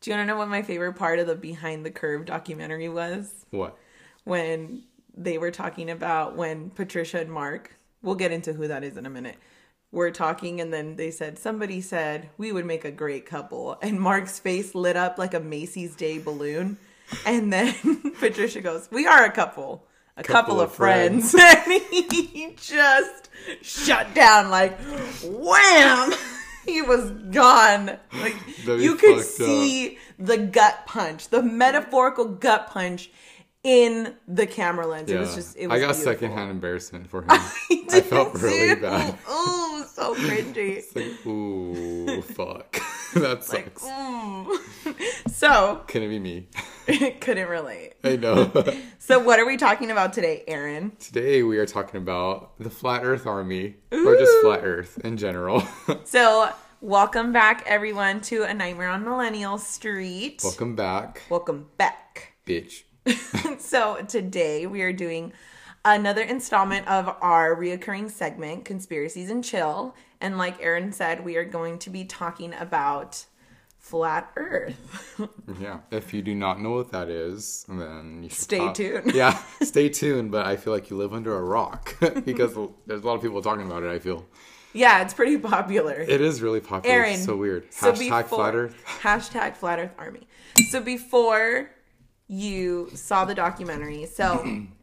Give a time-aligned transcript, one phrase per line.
[0.00, 2.88] Do you want to know what my favorite part of the Behind the Curve documentary
[2.88, 3.44] was?
[3.50, 3.76] What?
[4.24, 4.84] When
[5.14, 9.04] they were talking about when Patricia and Mark, we'll get into who that is in
[9.04, 9.36] a minute,
[9.92, 13.78] were talking, and then they said, somebody said, we would make a great couple.
[13.82, 16.78] And Mark's face lit up like a Macy's Day balloon.
[17.26, 17.74] And then
[18.20, 19.86] Patricia goes, we are a couple.
[20.16, 21.34] A couple, Couple of of friends.
[21.38, 23.30] and he just
[23.62, 24.78] shut down like
[25.22, 26.12] wham.
[26.66, 27.98] He was gone.
[28.20, 28.36] Like
[28.66, 33.10] you could see the gut punch, the metaphorical gut punch
[33.62, 35.10] in the camera lens.
[35.10, 36.12] It was just it was I got beautiful.
[36.12, 37.28] secondhand embarrassment for him.
[37.30, 39.18] I felt really bad.
[39.26, 40.84] Oh, so cringy.
[40.94, 42.80] Like, ooh, fuck.
[43.14, 43.52] that sucks.
[43.52, 45.30] like, mm.
[45.30, 46.48] so Can it be me?
[47.20, 47.94] couldn't relate.
[48.04, 48.50] I know.
[48.98, 50.92] So what are we talking about today, Aaron?
[51.00, 55.62] Today we are talking about the Flat Earth Army, or just Flat Earth in general.
[56.04, 56.50] So
[56.80, 60.40] welcome back, everyone, to A Nightmare on Millennial Street.
[60.44, 62.34] Welcome back, Welcome back.
[62.46, 62.82] bitch.
[63.58, 65.32] so today we are doing
[65.84, 69.94] another installment of our reoccurring segment, Conspiracies and Chill.
[70.20, 73.24] And like Aaron said, we are going to be talking about
[73.78, 74.76] flat Earth.
[75.60, 75.80] Yeah.
[75.90, 79.12] If you do not know what that is, then you should Stay pop- tuned.
[79.14, 80.30] Yeah, stay tuned.
[80.30, 82.54] But I feel like you live under a rock because
[82.86, 83.90] there's a lot of people talking about it.
[83.90, 84.24] I feel
[84.72, 85.94] yeah, it's pretty popular.
[86.00, 86.94] it is really popular.
[86.96, 87.72] Aaron, It's so weird.
[87.72, 88.76] so Hashtag before- Flat Earth.
[89.02, 90.28] Hashtag Flat Earth Army.
[90.70, 91.70] So before
[92.28, 94.46] you saw the documentary, so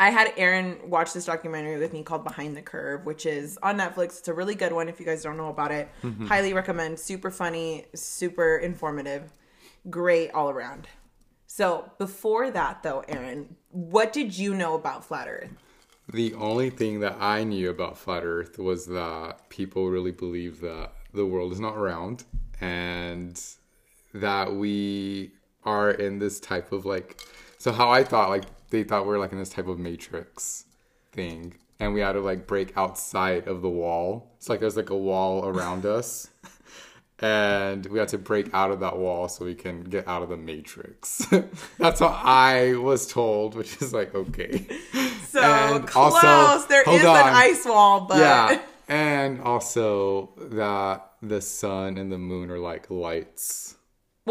[0.00, 3.76] I had Aaron watch this documentary with me called Behind the Curve, which is on
[3.76, 4.18] Netflix.
[4.18, 5.90] It's a really good one if you guys don't know about it.
[6.02, 6.26] Mm-hmm.
[6.26, 6.98] Highly recommend.
[6.98, 9.30] Super funny, super informative,
[9.90, 10.88] great all around.
[11.46, 15.50] So before that, though, Aaron, what did you know about Flat Earth?
[16.10, 20.92] The only thing that I knew about flat Earth was that people really believe that
[21.12, 22.24] the world is not round
[22.58, 23.38] and
[24.14, 25.32] that we
[25.64, 27.20] are in this type of like.
[27.58, 30.64] So how I thought like they thought we are like in this type of matrix
[31.12, 34.32] thing, and we had to like break outside of the wall.
[34.38, 36.28] It's like there's like a wall around us.
[37.22, 40.30] And we had to break out of that wall so we can get out of
[40.30, 41.18] the matrix.
[41.78, 44.66] That's what I was told, which is like okay.
[45.30, 46.14] So And close.
[46.24, 47.16] also- there is on.
[47.16, 52.90] an ice wall, but Yeah, and also that the sun and the moon are like
[52.90, 53.76] lights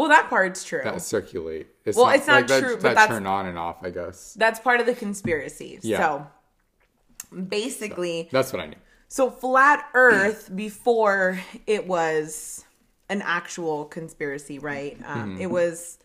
[0.00, 0.80] well, that part's true.
[0.84, 1.68] that circulate.
[1.84, 3.76] It's Well, it's not like, that, true, but that that's- turn on and off.
[3.82, 5.78] I guess That's part of the conspiracy.
[5.82, 5.98] Yeah.
[5.98, 6.26] So
[7.48, 8.76] basically, that's what I knew.
[9.08, 12.64] so flat Earth before it was
[13.08, 14.98] an actual conspiracy, right?
[15.04, 15.42] Um, Mm-hmm.
[15.42, 15.98] It was,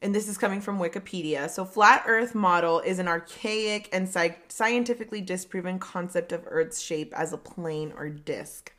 [0.00, 1.50] and this is coming from Wikipedia.
[1.50, 7.12] So flat Earth model is an archaic and sci- scientifically disproven concept of Earth's shape
[7.16, 8.72] as a plane or disk.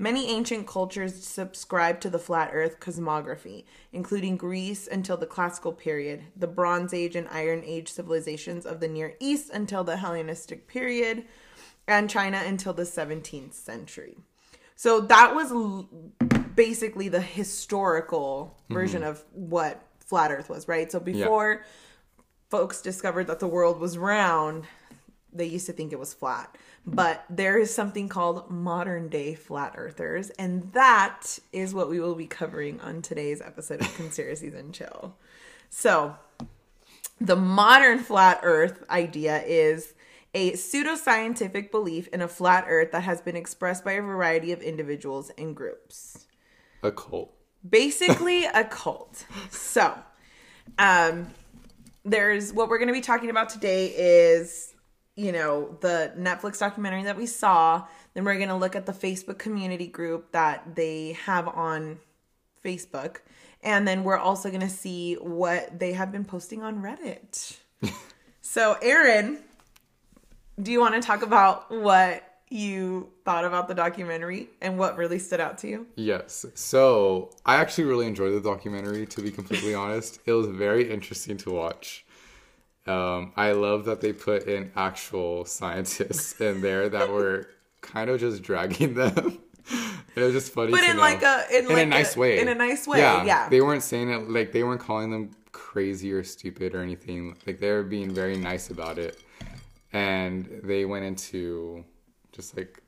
[0.00, 6.22] Many ancient cultures subscribed to the flat earth cosmography, including Greece until the classical period,
[6.36, 11.24] the Bronze Age and Iron Age civilizations of the Near East until the Hellenistic period,
[11.88, 14.16] and China until the 17th century.
[14.76, 15.88] So that was l-
[16.54, 18.74] basically the historical mm-hmm.
[18.74, 20.92] version of what flat earth was, right?
[20.92, 21.64] So before
[22.50, 24.64] folks discovered that the world was round,
[25.32, 26.56] they used to think it was flat.
[26.94, 32.14] But there is something called modern day flat earthers, and that is what we will
[32.14, 35.14] be covering on today's episode of Conspiracies and Chill.
[35.70, 36.16] So,
[37.20, 39.92] the modern flat earth idea is
[40.34, 44.62] a pseudoscientific belief in a flat earth that has been expressed by a variety of
[44.62, 46.26] individuals and groups
[46.82, 47.34] A cult.
[47.68, 49.24] basically a cult.
[49.50, 49.94] So,
[50.78, 51.28] um,
[52.04, 54.74] there's what we're going to be talking about today is,
[55.18, 57.84] you know, the Netflix documentary that we saw.
[58.14, 61.98] Then we're going to look at the Facebook community group that they have on
[62.64, 63.16] Facebook.
[63.60, 67.56] And then we're also going to see what they have been posting on Reddit.
[68.42, 69.40] so, Aaron,
[70.62, 75.18] do you want to talk about what you thought about the documentary and what really
[75.18, 75.86] stood out to you?
[75.96, 76.46] Yes.
[76.54, 79.04] So I actually really enjoyed the documentary.
[79.04, 82.06] To be completely honest, it was very interesting to watch.
[82.88, 87.48] Um, I love that they put in actual scientists in there that were
[87.80, 89.38] kind of just dragging them.
[90.16, 91.02] it was just funny, But in know.
[91.02, 92.40] like a in, in like a nice way.
[92.40, 93.48] In a nice way, yeah.
[93.48, 97.36] They weren't saying it like they weren't calling them crazy or stupid or anything.
[97.46, 99.22] Like they were being very nice about it,
[99.92, 101.84] and they went into
[102.32, 102.82] just like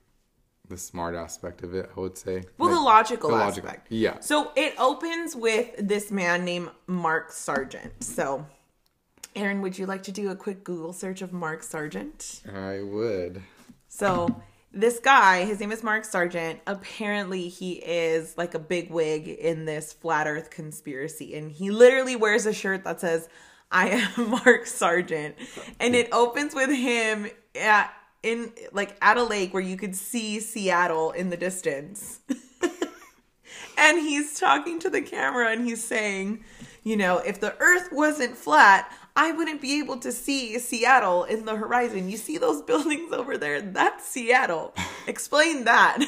[0.68, 1.90] the smart aspect of it.
[1.94, 2.44] I would say.
[2.56, 3.88] well, the logical the aspect.
[3.90, 4.20] yeah.
[4.20, 8.02] So it opens with this man named Mark Sargent.
[8.02, 8.46] So,
[9.36, 12.42] Aaron, would you like to do a quick Google search of Mark Sargent?
[12.52, 13.42] I would.
[13.88, 14.42] So
[14.72, 16.60] this guy, his name is Mark Sargent.
[16.66, 22.16] Apparently, he is like a big wig in this flat Earth conspiracy, and he literally
[22.16, 23.28] wears a shirt that says,
[23.70, 25.36] "I am Mark Sargent,"
[25.78, 27.92] and it opens with him at
[28.22, 32.20] in like at a lake where you could see Seattle in the distance.
[33.78, 36.44] and he's talking to the camera and he's saying,
[36.84, 41.44] you know, if the earth wasn't flat, I wouldn't be able to see Seattle in
[41.44, 42.08] the horizon.
[42.08, 43.60] You see those buildings over there?
[43.60, 44.74] That's Seattle.
[45.06, 45.98] Explain that.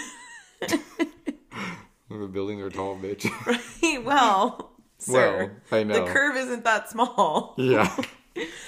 [0.60, 3.24] the buildings are tall, bitch.
[3.82, 4.04] right?
[4.04, 6.04] Well, sir, Well, I know.
[6.06, 7.54] the curve isn't that small.
[7.58, 7.94] yeah.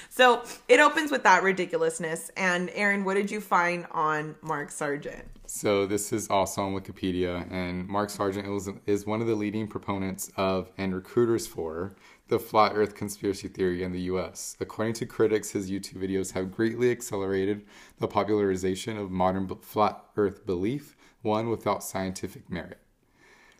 [0.09, 2.29] So it opens with that ridiculousness.
[2.37, 5.25] And Aaron, what did you find on Mark Sargent?
[5.47, 9.67] So this is also on Wikipedia, and Mark Sargent is, is one of the leading
[9.67, 11.95] proponents of and recruiters for
[12.27, 14.57] the flat Earth conspiracy theory in the U.S.
[14.59, 17.63] According to critics, his YouTube videos have greatly accelerated
[17.99, 22.79] the popularization of modern b- flat Earth belief, one without scientific merit.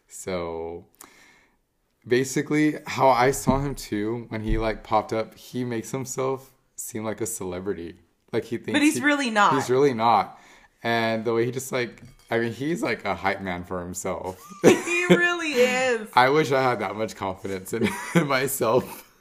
[0.08, 0.86] So
[2.08, 7.04] basically, how I saw him too when he like popped up, he makes himself seem
[7.04, 7.96] like a celebrity.
[8.32, 9.54] Like he thinks, But he's he- really not.
[9.54, 10.40] He's really not.
[10.84, 14.42] And the way he just like, I mean, he's like a hype man for himself.
[14.64, 16.08] he really is.
[16.16, 19.12] I wish I had that much confidence in, in myself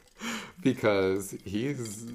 [0.62, 2.06] because he's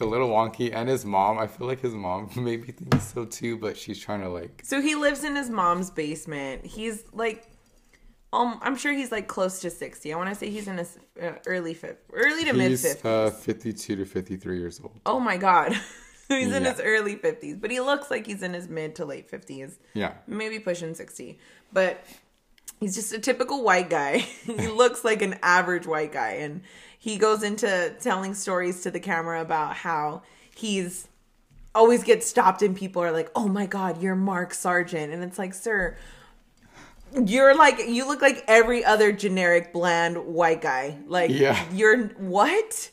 [0.00, 0.74] a little wonky.
[0.74, 4.20] And his mom, I feel like his mom maybe thinks so too, but she's trying
[4.20, 6.66] to like, So he lives in his mom's basement.
[6.66, 7.46] He's like,
[8.32, 10.12] um, I'm sure he's like close to 60.
[10.12, 13.28] I want to say he's in his uh, early fifth, early to mid he's 50s.
[13.28, 14.98] uh, 52 to 53 years old.
[15.06, 15.78] oh my god,
[16.28, 16.70] he's in Yeah.
[16.72, 20.14] his early 50s, but he looks like he's in his mid to late 50s, Yeah.
[20.26, 21.38] maybe pushing 60.
[21.72, 22.04] But
[22.80, 24.18] he's just a typical white guy.
[24.46, 26.62] he looks like an average white guy, and
[26.98, 30.22] he goes into telling stories to the camera about how
[30.54, 31.08] he's
[31.74, 35.38] always gets stopped and people are like, "Oh my god, you're Mark Sargent," and it's
[35.38, 35.96] like, "Sir."
[37.24, 40.98] You're like you look like every other generic bland white guy.
[41.06, 41.62] Like Yeah.
[41.72, 42.90] you're what?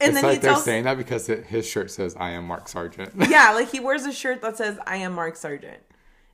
[0.00, 2.46] And it's then like he they're saying that because it, his shirt says, I am
[2.46, 3.12] Mark Sargent.
[3.28, 5.82] Yeah, like he wears a shirt that says I am Mark Sargent.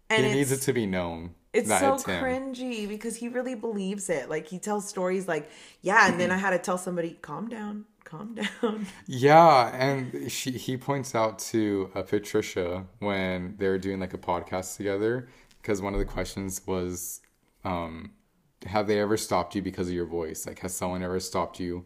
[0.08, 1.34] And he needs it to be known.
[1.52, 4.30] it's so it's cringy because he really believes it.
[4.30, 5.50] Like he tells stories like,
[5.82, 8.86] yeah, and then I had to tell somebody, calm down, calm down.
[9.06, 14.18] Yeah, and she he points out to uh, Patricia when they were doing like a
[14.18, 15.28] podcast together
[15.60, 17.20] because one of the questions was,
[17.64, 18.12] um,
[18.66, 20.46] have they ever stopped you because of your voice?
[20.46, 21.84] Like, has someone ever stopped you,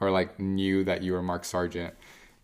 [0.00, 1.94] or like knew that you were Mark Sargent?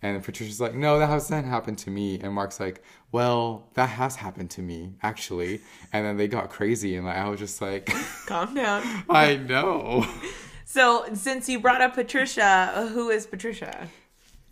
[0.02, 2.20] And Patricia's like, no, that hasn't happened to me.
[2.20, 2.82] And Mark's like,
[3.12, 5.60] well, that has happened to me actually.
[5.92, 7.86] And then they got crazy, and like, I was just like,
[8.26, 8.82] calm down.
[9.10, 10.06] I know.
[10.64, 13.88] So since you brought up Patricia, who is Patricia?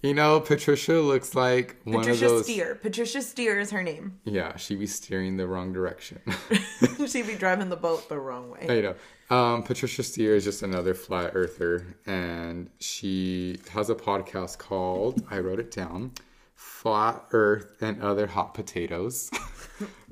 [0.03, 2.45] You know, Patricia looks like one Patricia of those.
[2.45, 2.75] Steere.
[2.75, 4.21] Patricia Steere is her name.
[4.25, 6.21] Yeah, she'd be steering the wrong direction.
[7.07, 8.67] She'd be driving the boat the wrong way.
[8.69, 8.95] you know,
[9.35, 15.39] um, Patricia Steere is just another flat earther, and she has a podcast called I
[15.39, 16.13] wrote it down,
[16.55, 19.31] Flat Earth and Other Hot Potatoes.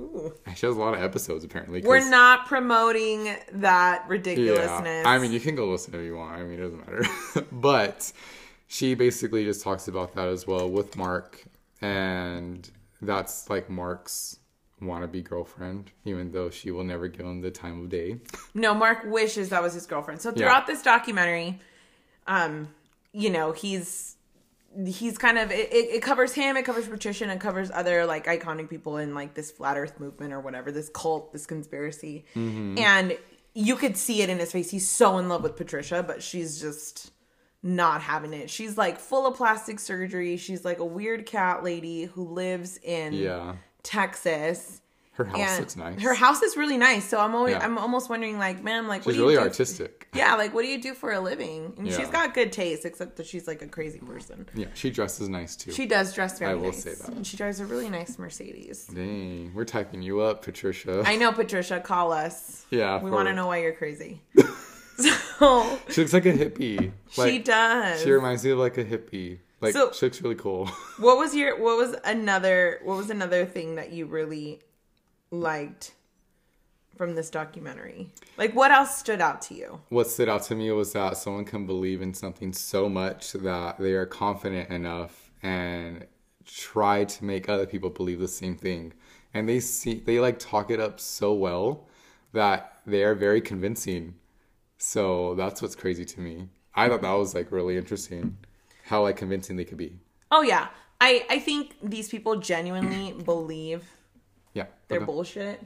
[0.56, 1.80] she has a lot of episodes apparently.
[1.80, 5.06] 'cause- We're not promoting that Yeah, ridiculousness.
[5.06, 6.36] I mean, you can go listen if you want.
[6.40, 7.46] I mean, it doesn't matter.
[7.52, 8.12] but
[8.66, 11.44] she basically just talks about that as well with Mark,
[11.80, 12.68] and
[13.00, 14.38] that's like Mark's
[14.82, 18.18] wannabe girlfriend, even though she will never give him the time of day.
[18.54, 20.20] No, Mark wishes that was his girlfriend.
[20.20, 21.60] So throughout this documentary,
[22.26, 22.68] um,
[23.12, 24.16] you know, he's
[24.86, 28.26] he's kind of it, it, covers him, it covers Patricia, and it covers other like
[28.26, 33.16] iconic people in like this flat Earth movement or whatever, this cult, this conspiracy, and
[33.54, 34.70] you could see it in his face.
[34.70, 37.10] He's so in love with Patricia, but she's just
[37.62, 38.50] not having it.
[38.50, 40.36] She's like full of plastic surgery.
[40.36, 43.56] She's like a weird cat lady who lives in Yeah.
[43.82, 44.80] Texas.
[45.14, 46.00] Her house And looks nice.
[46.00, 47.06] Her house is really nice.
[47.06, 47.62] So I'm always Yeah.
[47.64, 50.08] I'm almost wondering like, man, like what She's do you really do- artistic.
[50.14, 51.74] Yeah, like what do you do for a living?
[51.76, 52.10] And she's Yeah.
[52.10, 54.48] got good taste, except that she's like a crazy person.
[54.54, 55.70] Yeah, she dresses nice too.
[55.72, 56.58] She does dress very nice.
[56.58, 56.82] I will nice.
[56.82, 57.08] say that.
[57.10, 58.86] And she drives a really nice Mercedes.
[58.86, 61.02] Dang, we're typing you up, Patricia.
[61.04, 62.64] I know, Patricia, call us.
[62.70, 64.22] yeah, We want to know why you're crazy.
[64.96, 66.92] so She looks like a hippie.
[67.18, 68.02] Like, she does.
[68.02, 69.38] She reminds me of like a hippie.
[69.62, 70.66] Like So- she looks really cool.
[70.98, 74.60] what was your what was another what was another thing that you really
[75.30, 75.94] liked
[76.96, 78.08] from this documentary?
[78.36, 79.80] Like what else stood out to you?
[79.88, 83.78] what stood out to me was that someone can believe in something so much that
[83.78, 86.06] they are confident enough and
[86.44, 88.92] try to make other people believe the same thing
[89.32, 91.86] and they see they like talk it up so well
[92.32, 94.14] that they are very convincing
[94.76, 98.36] so that's what's crazy to me i thought that was like really interesting
[98.84, 99.98] how like convincing they could be
[100.30, 100.68] Oh yeah.
[101.00, 103.84] I I think these people genuinely believe
[104.54, 104.66] Yeah.
[104.88, 105.06] They're Okay.
[105.06, 105.60] bullshit.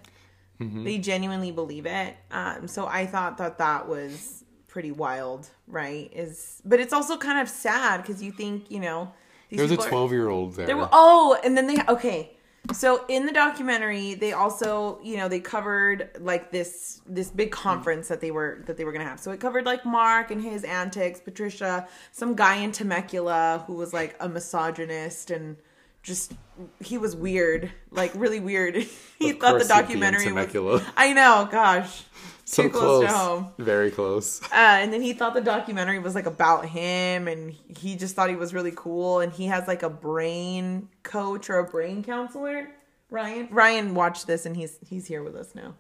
[0.61, 0.85] Mm-hmm.
[0.85, 2.17] They genuinely believe it.
[2.31, 6.11] Um, so I thought that that was pretty wild, right?
[6.15, 9.13] Is but it's also kind of sad because you think you know
[9.49, 10.67] these There was a 12 year old there.
[10.67, 12.36] There were, oh, and then they okay.
[12.73, 18.09] So in the documentary, they also, you know, they covered like this this big conference
[18.09, 19.21] that they were that they were gonna have.
[19.21, 23.93] So it covered like Mark and his antics, Patricia, some guy in Temecula who was
[23.93, 25.57] like a misogynist and
[26.03, 26.35] just
[26.83, 28.77] he was weird, like really weird.
[29.19, 30.83] he Of thought the documentary was.
[30.97, 32.05] I know, gosh,
[32.49, 32.83] so too close.
[33.07, 33.49] close to home.
[33.59, 34.41] Very close.
[34.45, 38.31] Uh, and then he thought the documentary was like about him, and he just thought
[38.31, 39.21] he was really cool.
[39.21, 42.69] And he has like a brain coach or a brain counselor.
[43.11, 45.75] Ryan, Ryan watched this, and he's he's here with us now.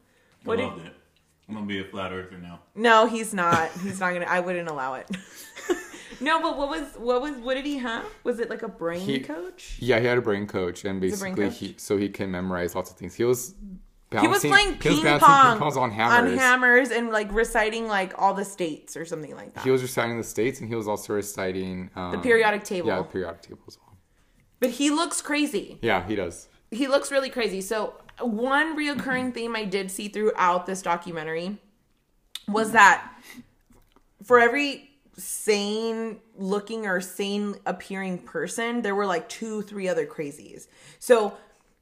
[0.45, 0.93] I What did, loved it.
[1.49, 2.61] I'm gonna be a flat earther now.
[2.75, 3.71] no, he's not.
[3.83, 4.27] He's not gonna.
[4.27, 5.09] I wouldn't allow it.
[6.21, 8.05] no, but what was what was what did he have?
[8.25, 9.77] Was it like a brain He- coach?
[9.81, 11.59] Yeah, he had a brain coach, and basically, brain coach?
[11.59, 13.15] he so he can memorize lots of things.
[13.15, 13.55] He was
[14.13, 16.39] He was bouncing- playing he was ping bouncing pong ping on hammers.
[16.39, 19.65] hammers and like reciting like all the states or something like that.
[19.65, 22.89] He was reciting the states, and he was also reciting um, the periodic table.
[22.89, 23.97] Yeah, the periodic table as well.
[24.61, 25.79] but he looks crazy.
[25.83, 26.49] Yeah, he does.
[26.71, 27.61] he looks really crazy.
[27.61, 31.59] So one reoccurring theme I did see throughout this documentary
[32.49, 33.13] was that
[34.23, 40.69] for every sane looking or sane appearing person, there were like two, three other crazies.
[40.99, 41.37] So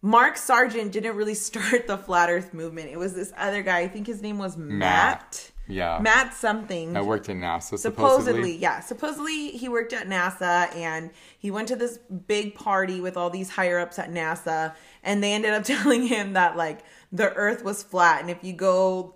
[0.05, 2.91] Mark Sargent didn't really start the flat earth movement.
[2.91, 4.79] It was this other guy, I think his name was Matt.
[4.79, 5.51] Matt.
[5.67, 5.99] Yeah.
[6.03, 7.79] Matt something I worked at NASA.
[7.79, 11.97] supposedly, Supposedly, yeah supposedly he worked at nasa and he went to this
[12.27, 16.35] big party with all these higher ups at nasa and they ended up telling him
[16.35, 16.81] that like
[17.13, 19.15] the earth was flat and if you go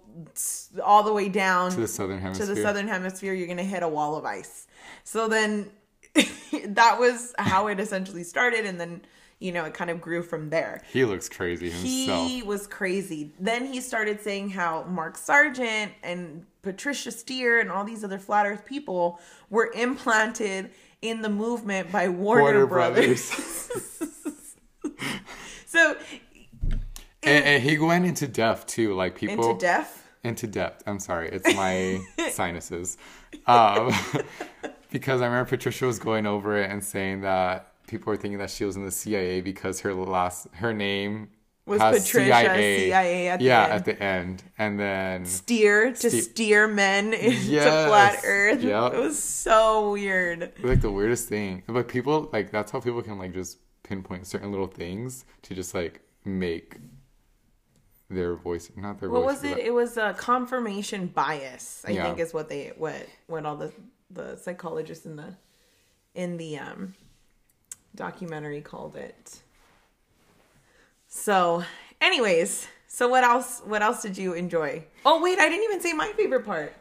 [0.82, 3.88] all the way down to the southern to the southern hemisphere you're gonna hit a
[3.88, 4.66] wall of ice
[5.04, 5.70] so then
[6.64, 9.02] that was how it essentially started and then
[9.38, 12.28] you know it kind of grew from there He looks crazy himself.
[12.28, 13.32] he was crazy.
[13.38, 18.46] Then he started saying how Mark Sargent and Patricia Steere and all these other flat
[18.46, 20.70] earth people were implanted
[21.02, 23.22] in the movement by Warner, Warner Brothers.
[25.66, 25.96] so
[27.22, 30.04] and, and he went into depth too, like people into depth.
[30.24, 30.82] into depth.
[30.86, 32.96] I'm sorry, it's my sinuses.
[33.46, 33.92] Um,
[34.90, 38.50] because I remember Patricia was going over it and saying that people were thinking that
[38.50, 41.30] she was in the CIA because her last her name
[41.66, 42.04] Was Patricia
[42.54, 43.72] CIA at the yeah end.
[43.72, 46.22] at the end, and then Steer to Steer.
[46.22, 47.88] steer men into Yes.
[47.88, 48.62] flat earth.
[48.62, 48.94] Yep.
[48.94, 50.52] It was so weird.
[50.62, 51.62] like the weirdest thing.
[51.66, 55.74] But people like that's how people can like just pinpoint certain little things to just
[55.74, 56.76] like make
[58.10, 59.16] their voice not their voice.
[59.16, 59.42] What voice.
[59.42, 59.54] was it?
[59.56, 61.84] but- It was a confirmation bias.
[61.86, 62.04] I Yeah.
[62.04, 63.72] think is what they what what all the
[64.10, 65.34] the psychologists in the
[66.14, 66.94] in the um
[67.94, 69.40] documentary called it.
[71.08, 71.64] So,
[72.00, 74.84] anyways, so what else what else did you enjoy?
[75.04, 76.74] Oh wait, I didn't even say my favorite part.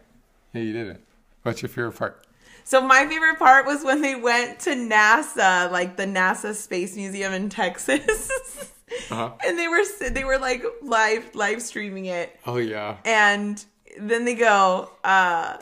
[0.53, 1.01] Yeah, you didn't.
[1.43, 2.25] What's your favorite part?
[2.63, 7.33] So my favorite part was when they went to NASA, like the NASA Space Museum
[7.33, 8.29] in Texas.
[9.11, 9.31] Uh-huh.
[9.45, 12.95] And they were they were like live live streaming it Oh yeah.
[13.03, 13.63] and
[13.99, 15.57] then they go uh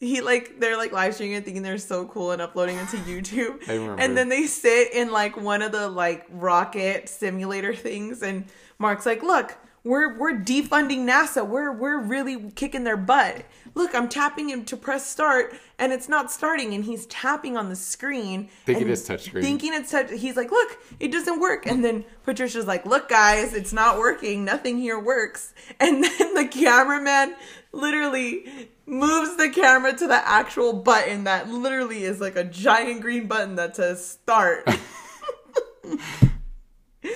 [0.00, 2.96] he like they're like live streaming it thinking they're so cool and uploading it to
[2.98, 3.60] youtube.
[3.98, 8.44] And then they sit in like one of the like rocket simulator things and
[8.78, 11.46] mark's like look we're we're defunding nasa.
[11.46, 13.44] We're we're really kicking their butt.
[13.74, 17.68] Look i'm tapping him to press start and it's not starting and he's tapping on
[17.68, 19.42] the screen Thinking it's touchscreen.
[19.42, 21.66] thinking it's touch he's like look it doesn't work.
[21.66, 24.44] And then patricia's like look guys it's not working.
[24.44, 25.52] Nothing here works.
[25.80, 27.34] And then the cameraman
[27.74, 33.26] literally moves the camera to the actual button that literally is like a giant green
[33.26, 34.68] button that says start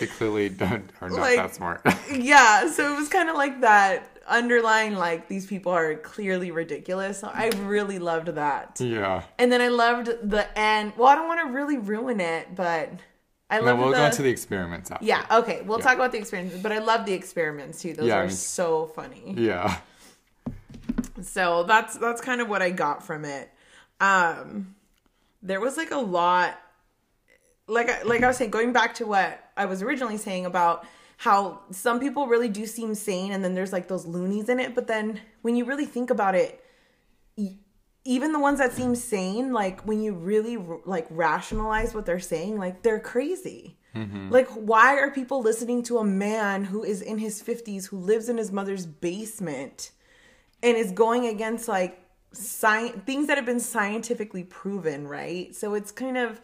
[0.00, 1.80] They clearly don't are not Like- that smart.
[2.12, 7.20] yeah so it was kind of like that underlying like these people are clearly ridiculous
[7.20, 9.22] so i really loved that yeah.
[9.38, 12.92] and then i loved the end well i don't want to really ruin it but
[13.48, 13.78] i love.
[13.78, 15.02] No, we'll the, go into the experiments after.
[15.06, 15.62] Yeah, okay.
[15.62, 15.84] We'll Yeah.
[15.84, 17.94] talk about the experiments, but I love the experiments too.
[17.94, 18.34] Those Yeah, are me too.
[18.34, 19.34] so funny.
[19.38, 19.78] Yeah.
[21.22, 23.50] So that's that's kind of what I got from it.
[24.00, 24.74] Um
[25.42, 26.58] there was like a lot
[27.66, 30.86] like I, like I was saying going back to what I was originally saying about
[31.18, 34.74] how some people really do seem sane and then there's like those loonies in it,
[34.74, 36.64] but then when you really think about it
[38.04, 42.56] even the ones that seem sane, like when you really like rationalize what they're saying,
[42.56, 43.76] like they're crazy.
[44.30, 48.28] Like, why are people listening to a man who is in his 50s, who lives
[48.28, 49.90] in his mother's basement,
[50.62, 52.00] and is going against like
[52.32, 55.54] science things that have been scientifically proven, right?
[55.54, 56.40] So it's kind of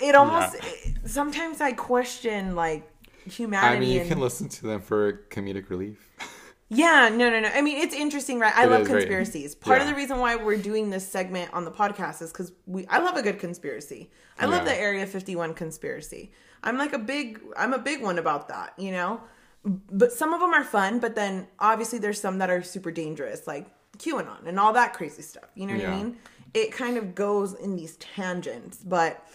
[0.00, 0.68] it almost Yeah.
[0.68, 2.88] it- sometimes I question like
[3.26, 3.76] humanity.
[3.76, 6.08] I mean, you and- can listen to them for comedic relief.
[6.70, 7.48] Yeah, no, no, no.
[7.54, 8.52] I mean, it's interesting, right?
[8.56, 8.96] I It love is, right?
[9.00, 9.54] conspiracies.
[9.54, 12.86] Part of the reason why we're doing this segment on the podcast is because we.
[12.86, 14.10] I love a good conspiracy.
[14.40, 16.32] I love the Area Fifty One conspiracy.
[16.64, 17.38] I'm like a big.
[17.56, 18.72] I'm a big one about that.
[18.78, 19.20] You know,
[19.64, 20.98] but some of them are fun.
[20.98, 23.66] But then obviously there's some that are super dangerous, like
[23.98, 25.50] QAnon and all that crazy stuff.
[25.54, 26.16] You know what I mean?
[26.52, 29.26] It kind of goes in these tangents, but.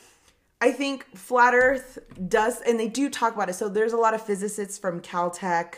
[0.61, 3.53] I think flat Earth does, and they do talk about it.
[3.53, 5.75] So there's a lot of physicists from Caltech.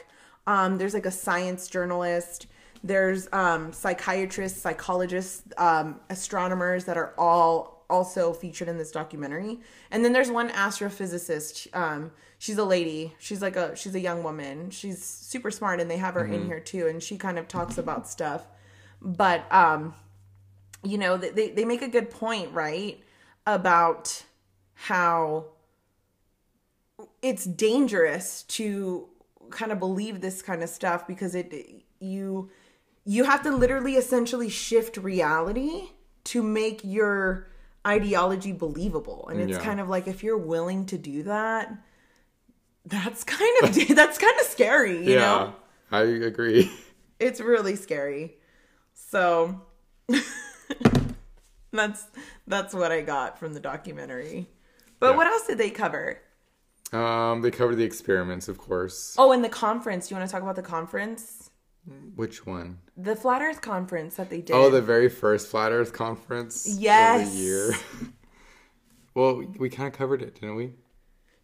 [0.48, 2.48] Um, there's like a science journalist.
[2.84, 9.60] There's um, psychiatrists, psychologists, um, astronomers that are all also featured in this documentary.
[9.92, 11.68] And then there's one astrophysicist.
[11.76, 13.14] Um, she's a lady.
[13.20, 14.72] She's like a she's a young woman.
[14.72, 16.88] She's super smart, and they have her in here too.
[16.88, 18.48] And she kind of talks about stuff.
[19.02, 19.94] But um,
[20.84, 23.00] you know, they they they make a good point, right?
[23.46, 24.24] About
[24.74, 25.46] how
[27.22, 29.08] it's dangerous to
[29.50, 32.50] kind of believe this kind of stuff because it you
[33.06, 35.90] you have to literally essentially shift reality
[36.24, 37.48] to make your
[37.86, 39.64] ideology believable and it's Yeah.
[39.64, 41.74] kind of like if you're willing to do that
[42.86, 45.56] that's kind of that's kind of scary you yeah, know
[45.92, 46.72] I agree.
[47.20, 48.36] it's really scary
[48.94, 49.62] so
[51.72, 52.06] that's
[52.48, 54.48] that's what i got from the documentary
[55.00, 55.18] but Yeah.
[55.18, 56.20] what else did they cover
[56.94, 59.16] Um, they covered the experiments, of course.
[59.18, 60.12] Oh, and the conference.
[60.12, 61.50] You want to talk about the conference?
[62.16, 62.80] Which one?
[62.96, 64.54] The Flat Earth conference that they did.
[64.56, 67.28] Oh, the very first Flat Earth conference Yes.
[67.28, 67.74] of the year.
[69.16, 70.74] well, we kind of covered it, didn't we?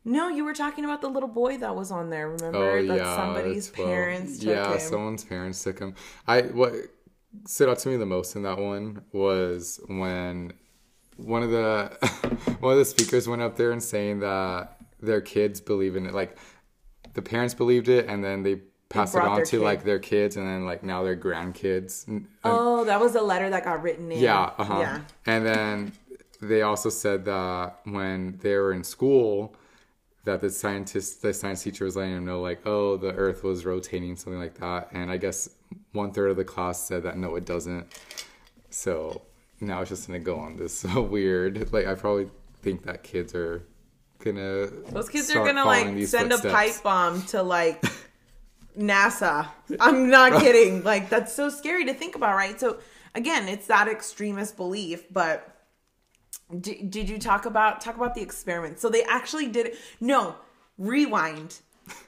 [0.06, 2.30] No, you were talking about the little boy that was on there.
[2.30, 4.54] Remember Oh that yeah, somebody's well, parents took him.
[4.56, 4.80] yeah, him.
[4.80, 5.96] someone's parents took him.
[6.28, 6.74] I what
[7.46, 10.54] stood out to me the most in that one was when
[11.18, 11.90] one of the
[12.62, 16.14] one of the speakers went up there and saying that their kids believe in it,
[16.14, 16.38] like
[17.14, 19.60] the parents believed it, and then they passed it on to kid.
[19.62, 22.08] like their kids, and then like now their grandkids.
[22.08, 24.20] And- Oh, that was a letter that got written in.
[24.20, 24.80] yeah, uh-huh.
[24.80, 25.02] Yeah.
[25.26, 25.92] And then
[26.42, 29.56] they also said that when they were in school,
[30.24, 33.66] that the scientist, the science teacher was letting them know, like, oh, the Earth was
[33.66, 34.90] rotating, something like that.
[34.92, 35.50] And I guess
[35.94, 37.88] one third of the class said that no, it doesn't.
[38.70, 39.22] So
[39.62, 41.72] now it's just gonna go on this weird.
[41.74, 42.30] Like, I probably
[42.62, 43.64] think that kids are
[44.20, 44.68] gonna.
[44.92, 47.84] Those kids are gonna like send a pipe bomb to like
[48.78, 49.48] NASA.
[49.80, 50.84] I'm not kidding.
[50.84, 52.60] Like that's so scary to think about, right?
[52.60, 52.80] So
[53.16, 55.56] again, it's that extremist belief, but
[56.60, 58.80] d- did you talk about talk about the experiment?
[58.80, 59.78] So they actually did it.
[60.00, 60.36] No,
[60.78, 61.60] rewind.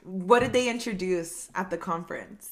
[0.04, 2.50] What did they introduce at the conference?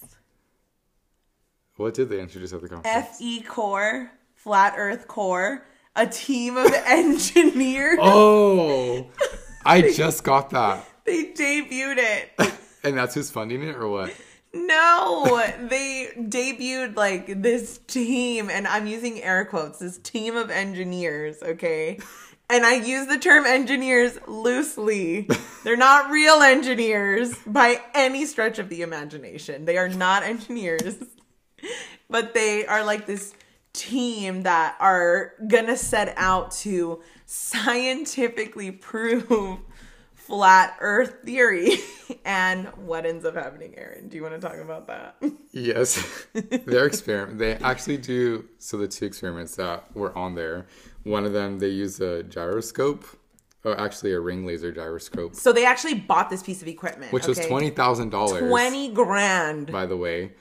[1.77, 3.19] What did they introduce at the conference?
[3.19, 7.99] FE Core, Flat Earth Core, a team of engineers.
[8.01, 9.11] Oh,
[9.65, 10.85] I just got that.
[11.05, 12.53] They debuted it.
[12.89, 14.15] And that's who's funding it, or what?
[14.55, 21.43] No, they debuted like this team, and I'm using air quotes, this team of engineers,
[21.43, 21.99] okay?
[22.49, 25.29] And I use the term engineers loosely.
[25.65, 29.67] They're not real engineers by any stretch of the imagination.
[29.67, 30.97] They are not engineers,
[32.09, 33.35] but they are like this
[33.75, 39.61] team that are gonna set out to scientifically prove
[40.29, 41.71] flat earth theory
[42.25, 45.17] and what ends up happening aaron do you want to talk about that
[45.51, 46.27] Yes,
[46.67, 47.39] their experiment.
[47.39, 48.45] They actually do.
[48.59, 50.67] So the two experiments that were on there,
[51.05, 53.05] one of them they use a gyroscope,
[53.65, 57.27] or actually a ring laser gyroscope, so they actually bought this piece of equipment which
[57.27, 58.41] was twenty thousand dollars.
[58.49, 60.33] 20 grand by the way,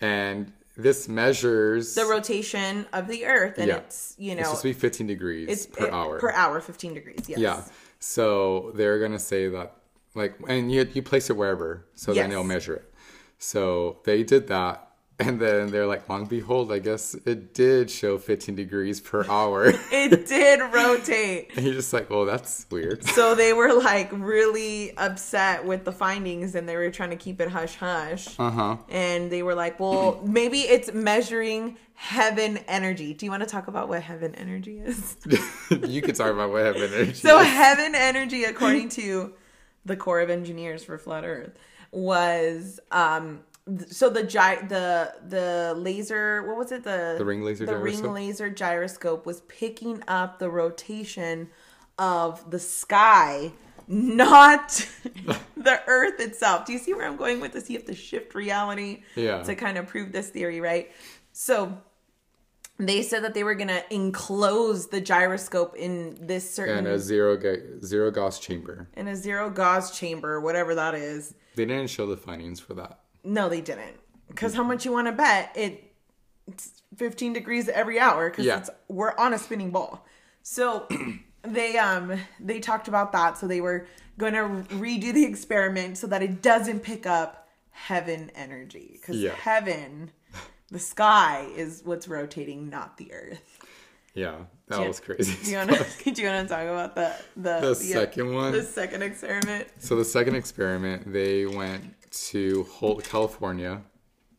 [0.00, 3.76] and this measures the rotation of the earth and Yeah.
[3.78, 6.18] it's you know It's supposed to be fifteen degrees it's per it- hour.
[6.20, 7.62] per hour 15 degrees yes Yeah.
[7.98, 9.76] So they're gonna say that,
[10.14, 12.32] like, and you you place it wherever, so then Yes.
[12.32, 12.92] it'll measure it.
[13.38, 14.90] So they did that,
[15.26, 19.66] and then they're like, long behold, I guess it did show 15 degrees per hour.
[19.92, 23.04] it did rotate and you're just like, well, that's weird.
[23.04, 27.40] so they were like really upset with the findings and they were trying to keep
[27.40, 28.76] it hush hush Uh huh.
[28.88, 33.68] and they were like well maybe it's measuring heaven energy do you want to talk
[33.68, 35.16] about what heaven energy is
[35.86, 37.14] you could talk about what heaven energy.
[37.14, 37.46] So is.
[37.46, 39.32] heaven energy, according to
[39.84, 41.56] the Corps of Engineers for Flat Earth,
[41.92, 43.40] was um.
[43.88, 46.84] So the gy- the the laser, what was it?
[46.84, 51.48] The The ring laser the ring laser gyroscope was picking up the rotation
[51.98, 53.52] of the sky,
[53.88, 54.68] not
[55.56, 56.66] the Earth itself.
[56.66, 57.70] Do you see where I'm going with this?
[57.70, 59.42] You have to shift reality Yeah.
[59.44, 60.92] to kind of prove this theory, right?
[61.32, 61.78] So
[62.78, 66.98] they said that they were going to enclose the gyroscope in this certain And a
[66.98, 68.88] zero ga- zero Gauss chamber.
[68.94, 71.34] in a zero gauze chamber, whatever that is.
[71.54, 72.98] They didn't show the findings for that.
[73.24, 73.96] No, they didn't.
[74.28, 75.92] Because how much you want to bet it?
[76.46, 78.58] It's 15 degrees every hour because Yeah.
[78.58, 80.04] it's we're on a spinning ball.
[80.42, 80.86] So
[81.42, 83.38] they um they talked about that.
[83.38, 83.86] So they were
[84.18, 89.34] going to redo the experiment so that it doesn't pick up heaven energy because Yeah.
[89.34, 90.10] heaven,
[90.70, 93.58] the sky, is what's rotating, not the earth.
[94.14, 94.86] Yeah, that Yeah.
[94.86, 95.36] was crazy.
[95.44, 96.10] Do you want to?
[96.12, 98.52] do you want to talk about the the The second one?
[98.52, 99.66] the second experiment?
[99.78, 101.82] So the second experiment, they went
[102.30, 103.82] to Holt, California,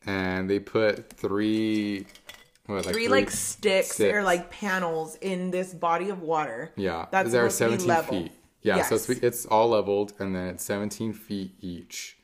[0.06, 2.06] and they put three,
[2.66, 6.72] what, three like sticks, or like panels in this body of water.
[6.76, 8.24] Yeah, that's to be 17 level.
[8.24, 8.32] feet.
[8.62, 12.18] Yeah, so it's, it's all leveled, and then it's 17 feet each,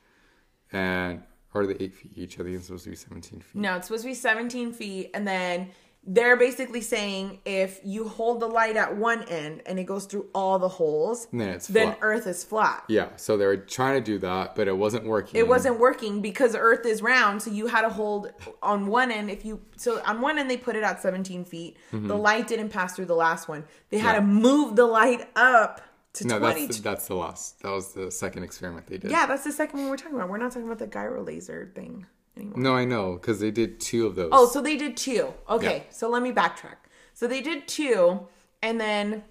[0.71, 1.21] and
[1.53, 2.39] or the eight feet each.
[2.39, 3.61] I think it's supposed to be 17 feet.
[3.61, 5.69] No, it's supposed to be 17 feet, and then
[6.03, 10.25] they're basically saying if you hold the light at one end and it goes through
[10.33, 11.95] all the holes, Then then.
[12.01, 12.83] Earth is flat.
[12.87, 15.39] Yeah, so they were trying to do that, but it wasn't working.
[15.39, 18.31] It wasn't working because Earth is round, so you had to hold
[18.63, 19.29] on one end.
[19.29, 22.69] If you so on one end they put it at 17 feet, the light didn't
[22.69, 23.63] pass through the last one.
[23.89, 24.29] They had Mm-hmm.
[24.37, 24.41] Yeah.
[24.41, 25.81] to move the light up
[26.13, 26.65] to No, 22.
[26.65, 27.61] that's the, that's the last.
[27.61, 29.11] That was the second experiment they did.
[29.11, 30.29] yeah, that's the second one we're talking about.
[30.29, 32.57] We're not talking about the gyro laser thing anymore.
[32.57, 34.29] No, I know because they did two of those.
[34.31, 35.33] Oh, so they did two.
[35.49, 35.83] Okay, Yeah.
[35.91, 36.75] so let me backtrack.
[37.13, 38.27] So they did two,
[38.61, 39.23] and then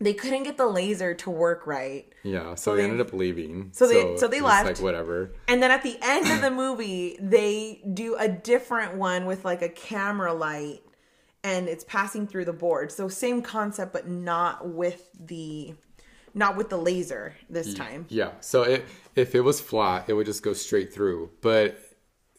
[0.00, 2.12] they couldn't get the laser to work right.
[2.24, 2.54] yeah.
[2.56, 3.70] So, so they, they- ended up leaving.
[3.72, 4.66] so they- so they left.
[4.66, 5.30] Like whatever.
[5.48, 9.62] And then at the end of the movie, they do a different one with like
[9.62, 10.80] a camera light
[11.44, 12.90] and it's passing through the board.
[12.90, 15.74] So same concept but not with the
[16.36, 18.06] not with the laser this time.
[18.08, 18.32] Yeah.
[18.40, 21.30] So it, if it was flat, it would just go straight through.
[21.40, 21.78] But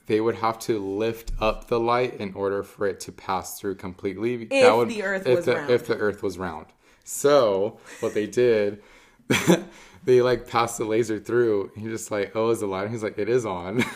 [0.07, 3.75] they would have to lift up the light in order for it to pass through
[3.75, 4.47] completely.
[4.49, 5.69] If the Earth if was the, round.
[5.69, 6.67] If the Earth was round.
[7.03, 8.81] So what they did,
[10.05, 11.71] they like passed the laser through.
[11.75, 12.89] He just like, oh, is the light?
[12.89, 13.83] He's like, it is on.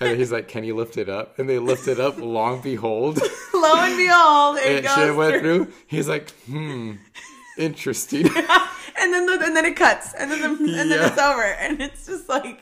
[0.00, 2.18] And he's like, "Can you lift it up?" And they lift it up.
[2.18, 3.18] Long behold,
[3.52, 5.72] Lo and behold, it, it went through.
[5.88, 6.92] He's like, "Hmm,
[7.58, 8.28] interesting."
[9.00, 10.48] And then the, and then it cuts and then the,
[10.80, 11.08] and then Yeah.
[11.08, 12.60] it's over and it's just like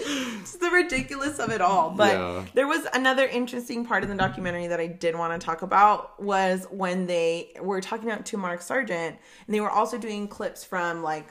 [0.00, 1.90] it's the ridiculous of it all.
[1.90, 2.44] But Yeah.
[2.54, 6.22] there was another interesting part of the documentary that I did want to talk about
[6.22, 10.64] was when they were talking about to Mark Sargent and they were also doing clips
[10.64, 11.26] from like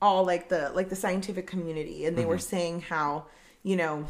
[0.00, 2.42] all like the like the scientific community and they were mm-hmm.
[2.42, 3.26] saying how,
[3.62, 4.06] you know,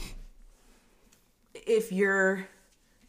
[1.55, 2.49] if you're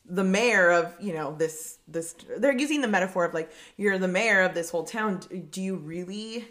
[0.10, 4.07] the mayor of you know this this they're using the metaphor of like you're the
[4.07, 5.19] mayor of this whole town
[5.51, 6.47] do you really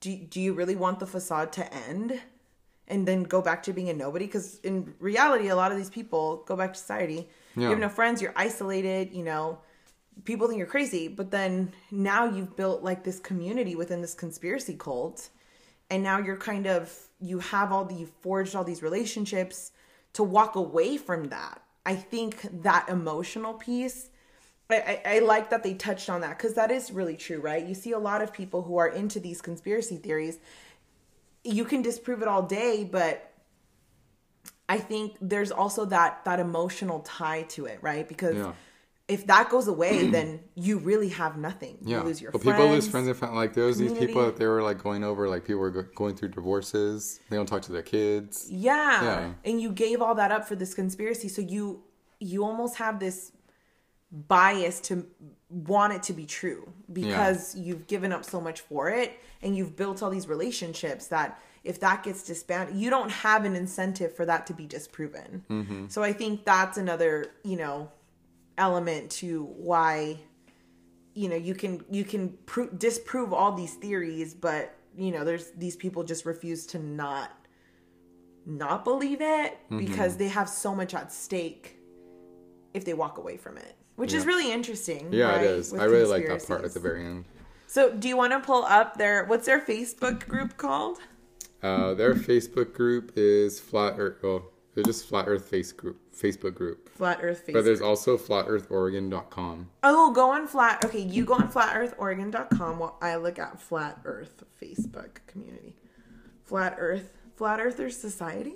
[0.00, 2.20] do, do you really want the facade to end
[2.88, 5.90] and then go back to being a nobody because in reality a lot of these
[5.90, 7.28] people go back to society
[7.64, 9.58] you have no friends you're isolated you know
[10.24, 14.74] people think you're crazy but then now you've built like this community within this conspiracy
[14.74, 15.30] cult
[15.90, 19.72] and now you're kind of you have all the you forged all these relationships
[20.12, 24.10] to walk away from that i think that emotional piece
[24.68, 27.64] I, I, I like that they touched on that because that is really true, right?
[27.64, 30.38] You see a lot of people who are into these conspiracy theories.
[31.46, 33.32] You can disprove it all day, but
[34.68, 38.06] I think there's also that that emotional tie to it, right?
[38.08, 38.52] Because Yeah.
[39.08, 41.78] if that goes away, then you really have nothing.
[41.82, 42.56] Yeah, You lose your but friends.
[42.58, 43.36] people lose friends and family.
[43.36, 45.86] Like there was these people that they were like going over, like people were go-
[45.94, 47.20] going through divorces.
[47.30, 48.48] They don't talk to their kids.
[48.50, 49.02] Yeah.
[49.02, 49.32] Yeah.
[49.44, 51.28] And you gave all that up for this conspiracy.
[51.28, 51.82] So you
[52.18, 53.30] you almost have this
[54.10, 55.06] bias to
[55.48, 59.76] want it to be true because you've given up so much for it and you've
[59.76, 64.24] built all these relationships that if that gets disbanded, you don't have an incentive for
[64.26, 65.44] that to be disproven.
[65.50, 65.86] Mm-hmm.
[65.88, 67.90] So I think that's another, you know,
[68.58, 70.18] element to why
[71.14, 75.50] you know you can you can pro- disprove all these theories but you know there's
[75.52, 77.30] these people just refuse to not
[78.46, 79.78] not believe it Mm-hmm.
[79.78, 81.78] because they have so much at stake
[82.72, 85.72] if they walk away from it which is really interesting Yeah, right, it is.
[85.72, 87.24] with I really like that part at the very end.
[87.66, 90.98] so do you want to pull up their what's their facebook group called
[91.62, 94.22] Uh, their Facebook group is Flat Earth.
[94.22, 94.42] Oh,
[94.74, 96.88] they're just Flat Earth Face group, Facebook group.
[96.90, 99.70] flat earth facebook But there's also FlatEarthOregon.com.
[99.82, 104.44] oh go on flat okay you go on flatearthoregon.com while i look at flat earth
[104.62, 105.74] facebook community
[106.44, 108.54] flat earth flat earthers society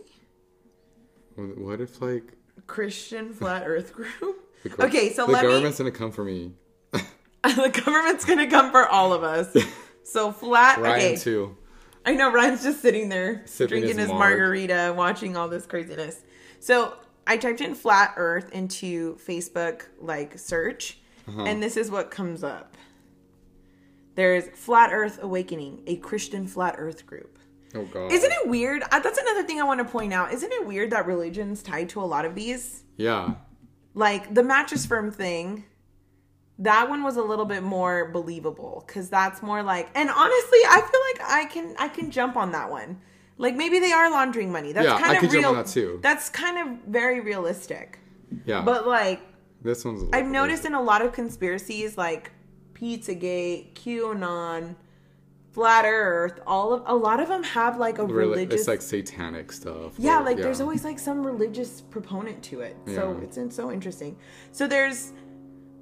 [1.37, 2.35] What if like
[2.67, 4.50] Christian Flat Earth Group.
[4.63, 5.49] The Okay, so the let me.
[5.51, 6.53] government's gonna come for me?
[6.93, 9.57] the government's gonna come for all of us.
[10.03, 10.79] So flat.
[10.81, 11.57] Ryan okay, too.
[12.05, 16.23] I know Ryan's just sitting there Sipping drinking his his, margarita, watching all this craziness.
[16.59, 16.95] So
[17.29, 21.45] I typed in flat earth into Facebook like search Uh-huh.
[21.45, 22.77] and this is what comes up.
[24.17, 27.39] There's Flat Earth Awakening, a Christian flat earth group.
[27.75, 28.11] Oh god.
[28.11, 28.83] Isn't it weird?
[28.91, 30.33] Uh, That's another thing I want to point out.
[30.33, 32.83] Isn't it weird that religion's tied to a lot of these?
[32.97, 33.35] Yeah.
[33.95, 35.65] Like the mattress firm thing,
[36.59, 39.89] that one was a little bit more believable because that's more like.
[39.95, 43.01] And honestly, I feel like I can I can jump on that one.
[43.39, 44.73] Like maybe they are laundering money.
[44.73, 45.43] That's Yeah, kind I of could real.
[45.43, 45.99] jump on that too.
[46.03, 47.99] That's kind of very realistic.
[48.45, 48.63] Yeah.
[48.63, 49.21] But like
[49.63, 50.03] this one's.
[50.13, 52.31] a I've noticed in a lot of conspiracies like
[52.75, 54.77] Pizzagate, QAnon,
[55.53, 59.51] Flat Earth, all of a lot of them have like a religious It's like satanic
[59.51, 59.95] stuff.
[59.99, 62.77] yeah, or- like there's always like some religious proponent to it.
[62.87, 63.25] So Yeah.
[63.25, 64.17] it's, it's so interesting.
[64.53, 65.13] So there's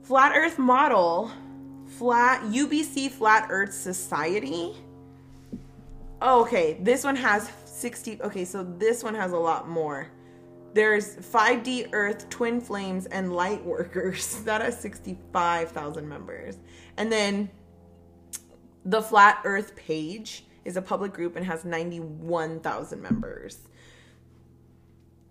[0.03, 1.31] Flat Earth Model,
[1.99, 4.75] Flat UBC Flat Earth Society.
[6.23, 8.23] Oh, okay, this one has 60.
[8.23, 10.09] Okay, so this one has a lot more.
[10.75, 14.41] There's 5D Earth, Twin Flames, and Light Workers.
[14.45, 16.59] That has 65,000 members.
[16.97, 17.51] And then
[18.89, 23.59] the Flat Earth page is a public group and has 91,000 members.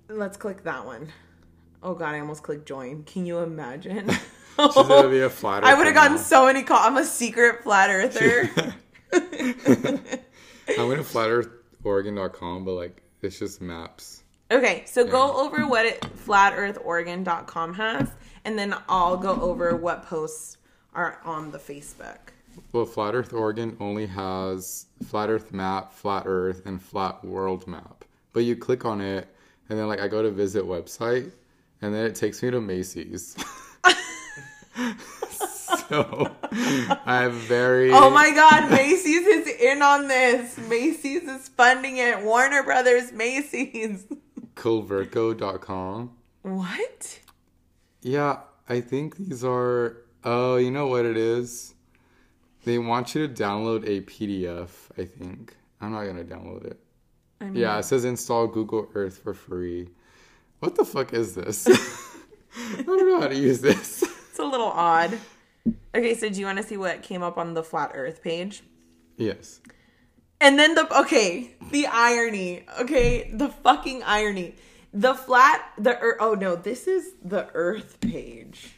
[0.08, 1.12] Let's click that one.
[1.82, 3.04] Oh god, I almost clicked join.
[3.04, 4.10] Can you imagine?
[4.60, 6.22] She's gonna be a flat I would have gotten now.
[6.22, 6.86] so many calls.
[6.86, 8.50] I'm a secret flat earther.
[9.14, 11.08] I went to
[11.84, 14.24] flatearthoregon.com, but like it's just maps.
[14.52, 18.10] okay, so go over what it, flatearthoregon.com has,
[18.46, 20.58] and then I'll go over what posts
[20.94, 22.20] are on the Facebook.
[22.72, 28.06] Well, Flat Earth Oregon only has Flat Earth map, Flat Earth, and Flat World map.
[28.34, 29.28] But you click on it,
[29.70, 31.32] and then like I go to visit website,
[31.82, 33.36] and then it takes me to Macy's.
[35.90, 36.36] so
[37.06, 40.58] I'm very Oh my god, Macy's is in on this.
[40.58, 42.22] Macy's is funding it.
[42.24, 44.06] Warner Brothers, Macy's.
[44.56, 46.12] Culverco.com.
[46.42, 47.20] What?
[48.02, 49.98] Yeah, I think these are.
[50.24, 51.74] Oh, you know what it is?
[52.68, 54.68] They want you to download a PDF.
[54.98, 56.78] I think I'm not gonna download it.
[57.40, 59.88] I mean, Yeah, it says install Google Earth for free.
[60.60, 61.66] What the fuck is this?
[62.78, 64.04] I don't know how to use this.
[64.30, 65.18] it's a little odd.
[65.96, 68.64] Okay, so do you want to see what came up on the flat earth page?
[69.16, 69.62] Yes.
[70.42, 72.66] And then the okay, the irony.
[72.82, 74.56] Okay, the fucking irony.
[74.94, 76.18] The flat the earth.
[76.20, 78.77] Oh no, this is the Earth page.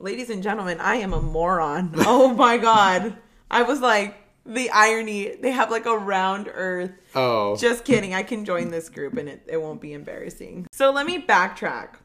[0.00, 1.92] Ladies and gentlemen, I am a moron.
[1.98, 3.18] Oh my god,
[3.50, 5.36] I was like the irony.
[5.36, 6.92] They have like a round Earth.
[7.14, 7.54] Oh.
[7.56, 8.14] Just kidding.
[8.14, 10.66] I can join this group and it, it won't be embarrassing.
[10.72, 11.96] So let me backtrack.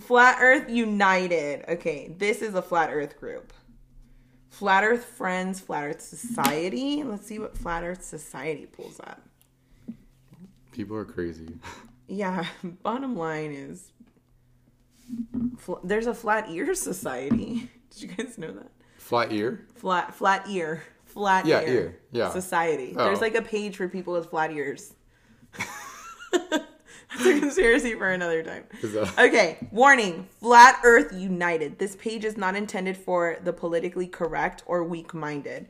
[0.00, 1.64] Flat Earth United.
[1.68, 3.54] Okay, this is a Flat Earth group.
[4.50, 7.02] Flat Earth Friends, Flat Earth Society.
[7.04, 9.22] Let's see what Flat Earth Society pulls up.
[10.72, 11.54] People are crazy.
[12.10, 12.46] Yeah,
[12.82, 13.92] bottom line is
[15.58, 17.70] fl- there's a Flat Ear Society.
[17.90, 18.70] Did you guys know that?
[18.98, 19.66] Flat ear?
[19.74, 20.82] Flat Flat Ear.
[21.04, 22.30] Flat Yeah, ear, ear, yeah.
[22.30, 22.94] Society.
[22.96, 23.04] Oh.
[23.04, 24.94] There's like a page for people with flat ears.
[26.30, 28.64] That's a conspiracy for another time.
[29.18, 31.78] Okay, warning Flat Earth United.
[31.78, 35.68] This page is not intended for the politically correct or weak minded.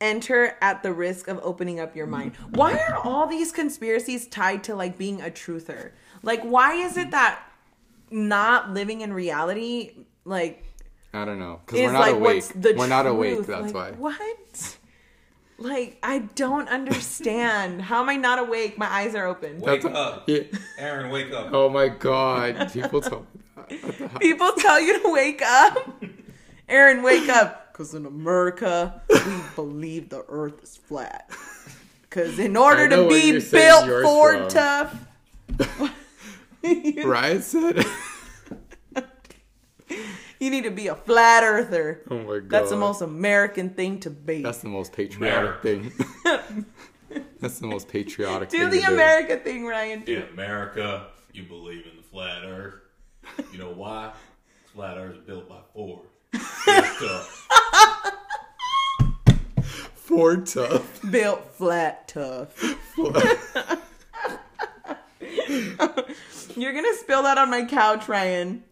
[0.00, 2.36] Enter at the risk of opening up your mind.
[2.50, 5.90] Why are all these conspiracies tied to like being a truther?
[6.22, 7.42] Like, why is it that
[8.10, 9.92] not living in reality,
[10.24, 10.64] like,
[11.12, 11.60] I don't know.
[11.64, 12.34] Because is we're not like awake.
[12.34, 14.12] what's the We're not awake, that's Like, why.
[14.12, 14.76] What?
[15.60, 17.82] Like, I don't understand.
[17.88, 18.78] How am I not awake?
[18.78, 19.60] My eyes are open.
[19.60, 20.24] Wake That's- up.
[20.28, 20.42] Yeah.
[20.78, 21.48] Aaron, wake up.
[21.52, 22.70] Oh my god.
[22.72, 23.26] People tell me
[23.80, 24.20] that.
[24.20, 26.02] People tell you to wake up.
[26.68, 27.64] Aaron, wake up.
[27.78, 31.30] Because in America, we believe the earth is flat.
[32.02, 34.96] Because in order to be built yours Ford tough,
[37.04, 37.84] Ryan said
[40.40, 42.02] you need to be a flat earther.
[42.10, 42.50] Oh my god.
[42.50, 44.42] That's the most American thing to be.
[44.42, 45.92] That's the most patriotic thing.
[47.40, 48.60] That's the most patriotic thing.
[48.60, 50.02] do thing the to America thing, Ryan.
[50.04, 52.74] In America, you believe in the flat earth.
[53.52, 54.12] You know why?
[54.74, 56.06] Flat earth is built by Ford.
[56.32, 57.26] Built up.
[59.94, 61.00] Ford tough.
[61.10, 62.54] Built flat tough.
[66.60, 68.64] You're gonna spill that on my couch, Ryan.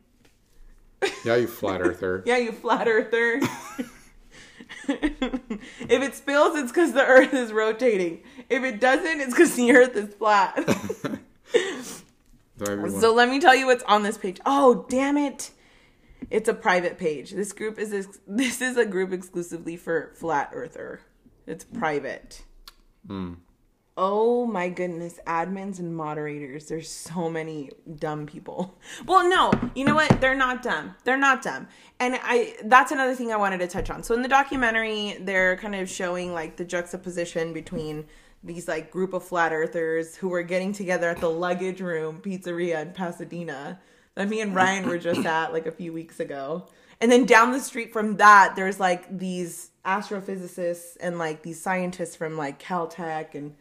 [1.24, 2.22] yeah, you flat earther.
[2.26, 3.40] Yeah, you flat earther.
[4.88, 8.22] if it spills, it's because the earth is rotating.
[8.48, 10.58] If it doesn't, it's because the earth is flat.
[12.58, 14.40] So let me tell you what's on this page.
[14.46, 15.50] Oh, damn it.
[16.30, 17.32] It's a private page.
[17.32, 21.00] This group is ex- this is a group exclusively for flat earther.
[21.46, 22.42] It's private.
[23.06, 23.34] Hmm.
[23.98, 26.66] Oh my goodness, admins and moderators.
[26.66, 28.78] There's so many dumb people.
[29.06, 30.20] Well, no, you know what?
[30.20, 30.94] They're not dumb.
[31.04, 31.68] They're not dumb.
[32.00, 34.02] And I that's another thing I wanted to touch on.
[34.02, 38.06] So in the documentary, they're kind of showing like the juxtaposition between
[38.42, 42.82] these like group of flat earthers who were getting together at the luggage room pizzeria
[42.82, 43.80] in Pasadena
[44.14, 46.66] that me and Ryan were just at like a few weeks ago.
[47.00, 52.16] And then down the street from that, there's like these astrophysicists and like these scientists
[52.16, 53.54] from like Caltech and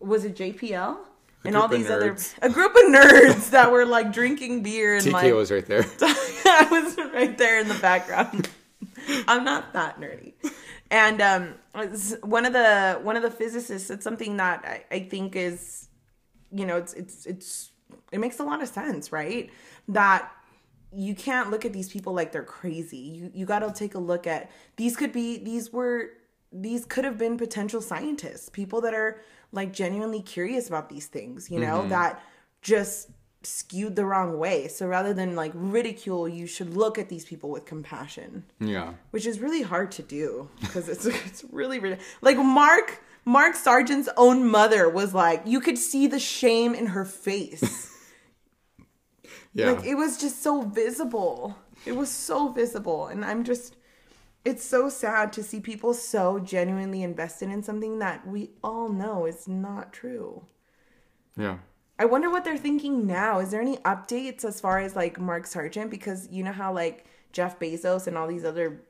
[0.00, 0.98] was it JPL?
[1.44, 5.12] and all these other a group of nerds that were like drinking beer and TK
[5.12, 5.84] like was right there.
[6.00, 8.48] I was right there in the background.
[9.28, 10.34] I'm not that nerdy.
[10.90, 11.54] And um,
[12.22, 15.88] one of the one of the physicists said something that I, I think is,
[16.52, 17.70] you know, it's it's it's
[18.12, 19.50] it makes a lot of sense, right?
[19.88, 20.30] That
[20.92, 22.98] you can't look at these people like they're crazy.
[22.98, 26.10] You you got to take a look at these could be these were
[26.52, 31.50] these could have been potential scientists, people that are like genuinely curious about these things,
[31.50, 31.90] you know, mm-hmm.
[31.90, 32.22] that
[32.62, 33.10] just
[33.42, 34.68] skewed the wrong way.
[34.68, 38.94] So rather than like ridicule, you should look at these people with compassion, yeah.
[39.10, 44.08] which is really hard to do because it's it's really really like Mark Mark Sargent's
[44.16, 47.88] own mother was like you could see the shame in her face.
[49.52, 49.72] Yeah.
[49.72, 51.56] Like it was just so visible.
[51.84, 53.06] It was so visible.
[53.08, 53.76] And I'm just
[54.44, 59.26] it's so sad to see people so genuinely invested in something that we all know
[59.26, 60.44] is not true.
[61.36, 61.58] yeah.
[61.98, 63.40] I wonder what they're thinking now.
[63.40, 65.90] Is there any updates as far as like Mark Sargent?
[65.90, 68.80] Because you know how like Jeff Bezos and all these other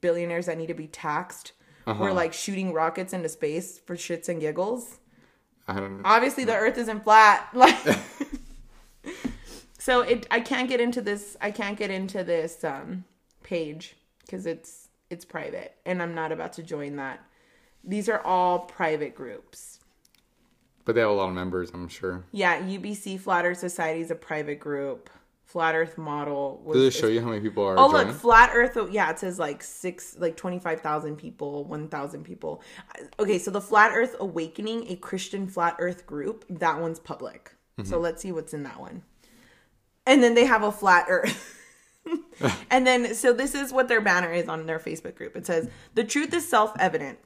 [0.00, 1.52] billionaires that need to be taxed
[1.86, 5.00] were like shooting rockets into space for shits and giggles.
[5.66, 6.02] I don't know.
[6.04, 7.48] Obviously, the Earth isn't flat.
[7.52, 7.76] Like,
[9.78, 10.28] so it.
[10.30, 11.36] I can't get into this.
[11.40, 13.04] I can't get into this um,
[13.42, 14.81] page because it's
[15.12, 17.20] it's private, and I'm not about to join that.
[17.84, 19.78] These are all private groups.
[20.84, 22.24] But they have a lot of members, I'm sure.
[22.32, 25.10] Yeah, UBC Flat Earth Society is a private group.
[25.44, 26.76] Flat Earth Model was.
[26.76, 28.08] Does it show you how many people are Oh joining?
[28.08, 28.76] look, Flat Earth.
[28.76, 32.62] oh, Yeah, it says like six, like twenty five thousand people, one thousand people.
[33.20, 37.54] Okay, so the Flat Earth Awakening, a Christian Flat Earth group, that one's public.
[37.84, 38.02] So mm-hmm.
[38.02, 39.02] let's see what's in that one.
[40.06, 41.58] And then they have a Flat Earth.
[42.70, 45.36] and then, so this is what their banner is on their Facebook group.
[45.36, 47.18] It says, "The truth is self evident."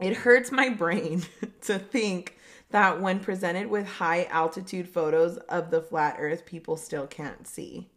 [0.00, 1.22] It hurts my brain
[1.62, 2.36] to think
[2.70, 7.88] that when presented with high altitude photos of the flat earth, people still can't see.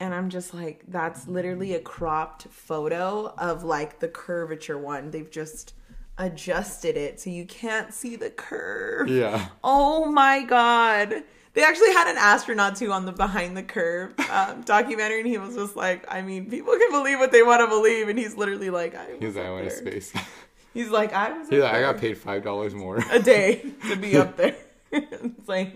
[0.00, 5.10] And I'm just like, that's literally a cropped photo of like the curvature one.
[5.10, 5.74] They've just
[6.18, 9.08] adjusted it so you can't see the curve.
[9.08, 9.48] yeah.
[9.62, 11.22] Oh my god.
[11.56, 15.38] They actually had an astronaut too on the behind the curve um, documentary, and he
[15.38, 18.36] was just like, I mean, people can believe what they want to believe, and he's
[18.36, 20.12] literally like, I was He's like, I went to space.
[20.74, 21.48] He's like, I was.
[21.48, 22.98] He's like, I got paid five dollars more.
[23.10, 24.54] a day to be up there.
[24.92, 25.74] it's like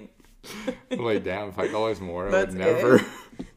[0.90, 2.28] I'm like, damn, five dollars more.
[2.28, 2.98] I That's would never.
[2.98, 3.06] good.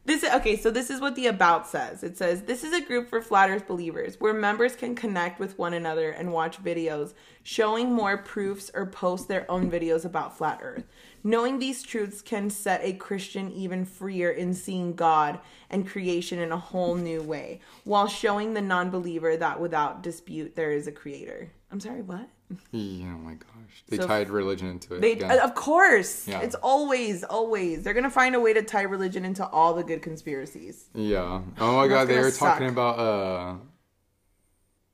[0.06, 0.24] this.
[0.24, 2.02] Okay, so this is what the about says.
[2.02, 5.58] It says this is a group for flat Earth believers where members can connect with
[5.58, 10.60] one another and watch videos showing more proofs or post their own videos about flat
[10.62, 10.84] Earth.
[11.26, 16.52] Knowing these truths can set a Christian even freer in seeing God and creation in
[16.52, 21.50] a whole new way, while showing the non-believer that without dispute there is a creator.
[21.72, 22.28] I'm sorry, what?
[22.70, 23.84] Yeah, oh my gosh.
[23.88, 25.00] They So- tied religion into it.
[25.00, 25.38] They, again.
[25.40, 26.40] of course, Yeah.
[26.40, 27.82] it's always, always.
[27.82, 30.84] They're gonna find a way to tie religion into all the good conspiracies.
[30.92, 31.40] yeah.
[31.58, 33.54] Oh my god, they were talking about uh,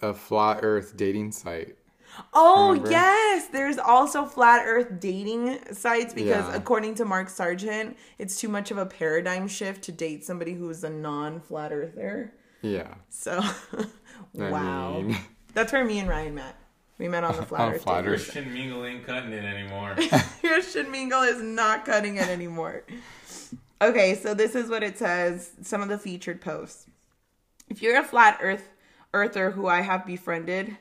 [0.01, 1.77] a flat Earth dating site.
[2.33, 2.91] Oh Remember?
[2.91, 6.55] yes, there's also flat Earth dating sites because Yeah.
[6.55, 10.85] according to Mark Sargent, it's too much of a paradigm shift to date somebody who's
[10.85, 12.33] a non-flat earther.
[12.63, 12.95] Yeah.
[13.09, 13.43] So,
[14.35, 15.17] wow, mean,
[15.55, 16.57] that's where me and Ryan met.
[16.99, 17.83] We met on the flat On Earth.
[17.83, 18.25] Flat Earth.
[18.31, 19.97] Christian Mingle ain't cutting it anymore.
[20.41, 22.85] Christian Mingle is not cutting it anymore.
[23.83, 25.53] Okay, so this is what it says.
[25.63, 26.87] Some of the featured posts.
[27.71, 28.69] If you're a flat earth
[29.15, 30.77] earther who I have befriended,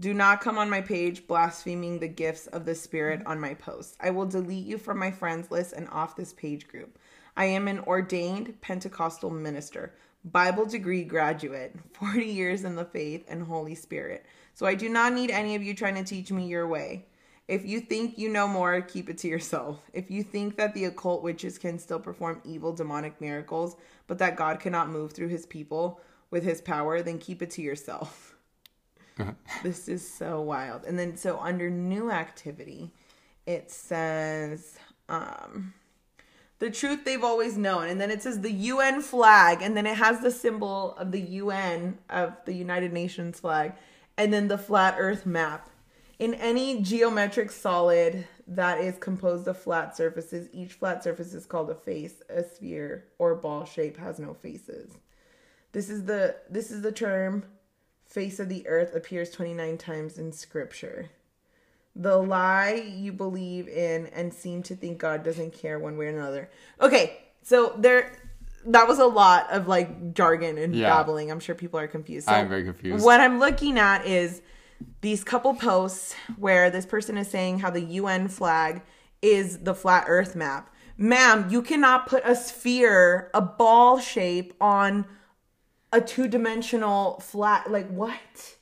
[0.00, 3.96] do not come on my page blaspheming the gifts of the spirit on my posts.
[4.00, 6.98] I will delete you from my friends list and off this page group.
[7.36, 13.44] I am an ordained Pentecostal minister, Bible degree graduate, 40 years in the faith and
[13.44, 14.26] Holy Spirit.
[14.52, 17.06] So I do not need any of you trying to teach me your way.
[17.46, 19.80] If you think you know more, keep it to yourself.
[19.92, 23.76] If you think that the occult witches can still perform evil demonic miracles,
[24.06, 27.62] but that God cannot move through his people with his power, then keep it to
[27.62, 28.33] yourself.
[29.62, 30.84] this is so wild.
[30.84, 32.90] And then so under new activity,
[33.46, 35.74] it says um
[36.58, 39.96] the truth they've always known and then it says the UN flag and then it
[39.96, 43.74] has the symbol of the UN of the United Nations flag
[44.16, 45.68] and then the flat earth map.
[46.18, 51.70] In any geometric solid that is composed of flat surfaces, each flat surface is called
[51.70, 52.22] a face.
[52.30, 54.96] A sphere or ball shape has no faces.
[55.72, 57.44] This is the this is the term
[58.14, 61.10] face of the earth appears 29 times in scripture.
[61.96, 66.10] The lie you believe in and seem to think God doesn't care one way or
[66.10, 66.48] another.
[66.80, 68.16] Okay, so there
[68.66, 70.88] that was a lot of like jargon and Yeah.
[70.88, 71.30] babbling.
[71.30, 72.28] I'm sure people are confused.
[72.28, 73.04] So I'm very confused.
[73.04, 74.40] What I'm looking at is
[75.02, 78.82] these couple posts where this person is saying how the UN flag
[79.20, 80.74] is the flat earth map.
[80.96, 85.04] Ma'am, you cannot put a sphere, a ball shape on
[85.94, 88.56] a two-dimensional flat like what?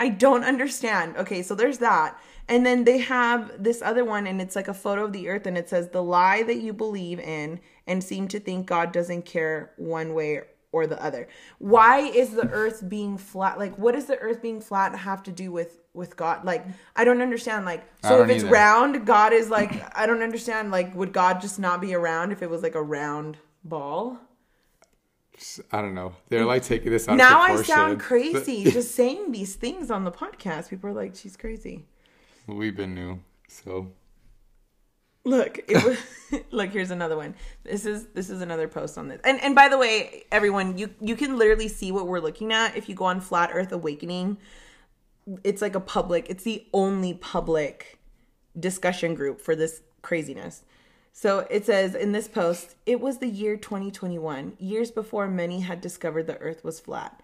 [0.00, 1.16] I don't understand.
[1.16, 2.18] Okay, so there's that.
[2.48, 5.46] And then they have this other one, and it's like a photo of the earth,
[5.46, 9.24] and it says, The lie that you believe in and seem to think God doesn't
[9.24, 11.28] care one way or the other.
[11.58, 13.56] Why is the earth being flat?
[13.56, 16.44] Like, what does the earth being flat have to do with with God?
[16.44, 16.66] Like,
[16.96, 17.64] I don't understand.
[17.64, 18.52] Like, so if it's either.
[18.52, 20.72] round, God is like, I don't understand.
[20.72, 24.18] Like, would God just not be around if it was like a round ball?
[25.72, 26.14] I don't know.
[26.28, 30.12] They're like taking this out now I sound crazy just saying these things on the
[30.12, 30.70] podcast.
[30.70, 31.84] People are like, she's crazy.
[32.46, 33.90] We've been new, so
[35.24, 35.98] Look, it was,
[36.50, 36.70] look.
[36.70, 37.34] Here's another one.
[37.64, 39.20] This is this is another post on this.
[39.24, 42.76] And and by the way, everyone, you you can literally see what we're looking at
[42.76, 44.36] if you go on Flat Earth Awakening.
[45.42, 46.28] It's like a public.
[46.28, 47.98] It's the only public
[48.58, 50.62] discussion group for this craziness.
[51.16, 55.80] So it says in this post, it was the year 2021, years before many had
[55.80, 57.22] discovered the earth was flat.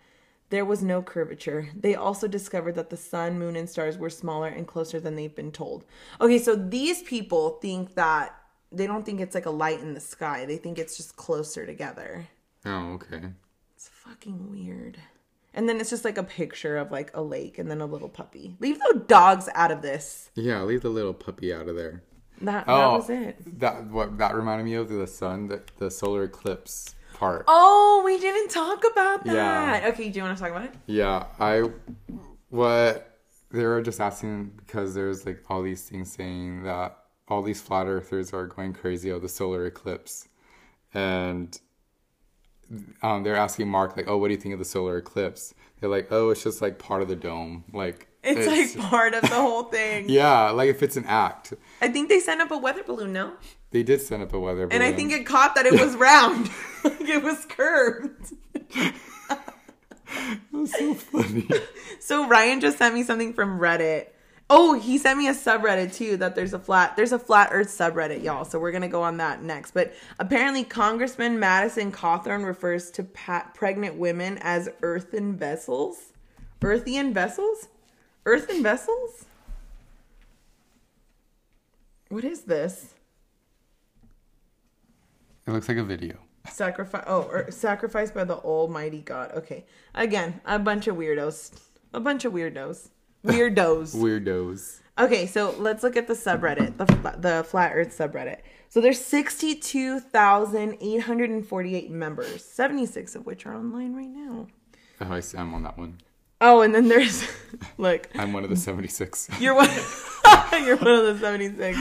[0.50, 1.70] There was no curvature.
[1.74, 5.34] They also discovered that the sun, moon, and stars were smaller and closer than they've
[5.34, 5.84] been told.
[6.20, 8.36] Okay, so these people think that
[8.70, 10.46] they don't think it's like a light in the sky.
[10.46, 12.28] They think it's just closer together.
[12.64, 13.22] oh okay.
[13.74, 14.98] It's fucking weird.
[15.52, 18.08] And then it's just like a picture of like a lake and then a little
[18.08, 18.54] puppy.
[18.60, 20.30] Leave the dogs out of this.
[20.36, 22.04] Yeah, leave the little puppy out of there.
[22.42, 23.36] That, that Oh, was it.
[23.60, 27.44] that what that reminded me of the sun, the, the solar eclipse part.
[27.48, 29.82] Oh, we didn't talk about that.
[29.82, 29.88] Yeah.
[29.90, 30.74] Okay, do you want to talk about it?
[30.86, 31.64] Yeah, I
[32.48, 33.18] what
[33.50, 36.96] they were just asking because there's like all these things saying that
[37.28, 40.28] all these flat earthers are going crazy of the solar eclipse,
[40.94, 41.60] and
[43.02, 45.90] um, they're asking Mark like, "Oh, what do you think of the solar eclipse?" They're
[45.90, 49.28] like, "Oh, it's just like part of the dome, like It's, like part of the
[49.28, 50.06] whole thing.
[50.08, 53.32] yeah, like if it's an act." I think they sent up a weather balloon, no?
[53.70, 55.96] They did send up a weather balloon, And I think it caught that it was
[55.96, 56.50] round.
[56.84, 58.34] like it was curved.
[60.52, 61.48] was so funny.
[62.00, 64.08] So Ryan just sent me something from Reddit.
[64.52, 67.68] Oh, he sent me a subreddit too that there's a flat there's a flat earth
[67.68, 68.44] subreddit, y'all.
[68.44, 69.70] So we're going to go on that next.
[69.70, 76.12] But apparently Congressman Madison Cawthorn refers to pa- pregnant women as earthen vessels.
[76.60, 77.68] Earthen vessels?
[78.26, 79.24] Earthen vessels?
[82.08, 82.94] What is this?
[85.46, 86.18] it looks like a video.
[86.48, 89.32] Sacrifice oh, or sacrificed by the almighty God.
[89.32, 89.64] Okay.
[89.94, 91.52] Again, a bunch of weirdos.
[91.92, 92.88] A bunch of weirdos.
[93.24, 93.94] Weirdos.
[93.96, 94.80] Weirdos.
[94.98, 96.84] Okay, so let's look at the subreddit, the
[97.18, 98.40] the flat Earth subreddit.
[98.68, 104.48] So there's 62,848 members, 76 of which are online right now.
[105.00, 105.38] Oh, I see.
[105.38, 105.98] I'm on that one.
[106.40, 107.28] Oh, and then there's
[107.78, 109.28] look, I'm one of the 76.
[109.40, 109.68] you're one
[110.64, 111.78] you're one of the 76.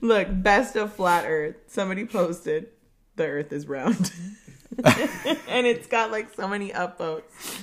[0.00, 1.56] Look, best of flat Earth.
[1.66, 2.68] Somebody posted
[3.16, 4.12] the Earth is round,
[4.84, 7.62] and it's got like so many upvotes.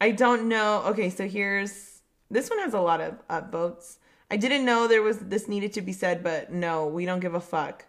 [0.00, 0.82] I don't know.
[0.86, 3.98] Okay, so here's this one has a lot of upvotes.
[4.30, 7.34] I didn't know there was this needed to be said, but no, we don't give
[7.34, 7.84] a fuck.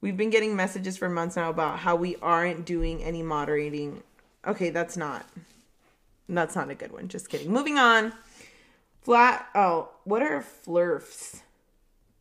[0.00, 4.02] We've been getting messages for months now about how we aren't doing any moderating.
[4.46, 5.26] Okay, that's not.
[6.28, 7.08] That's not a good one.
[7.08, 7.50] Just kidding.
[7.50, 8.12] Moving on.
[9.02, 9.46] Flat.
[9.54, 11.42] Oh, what are flurfs?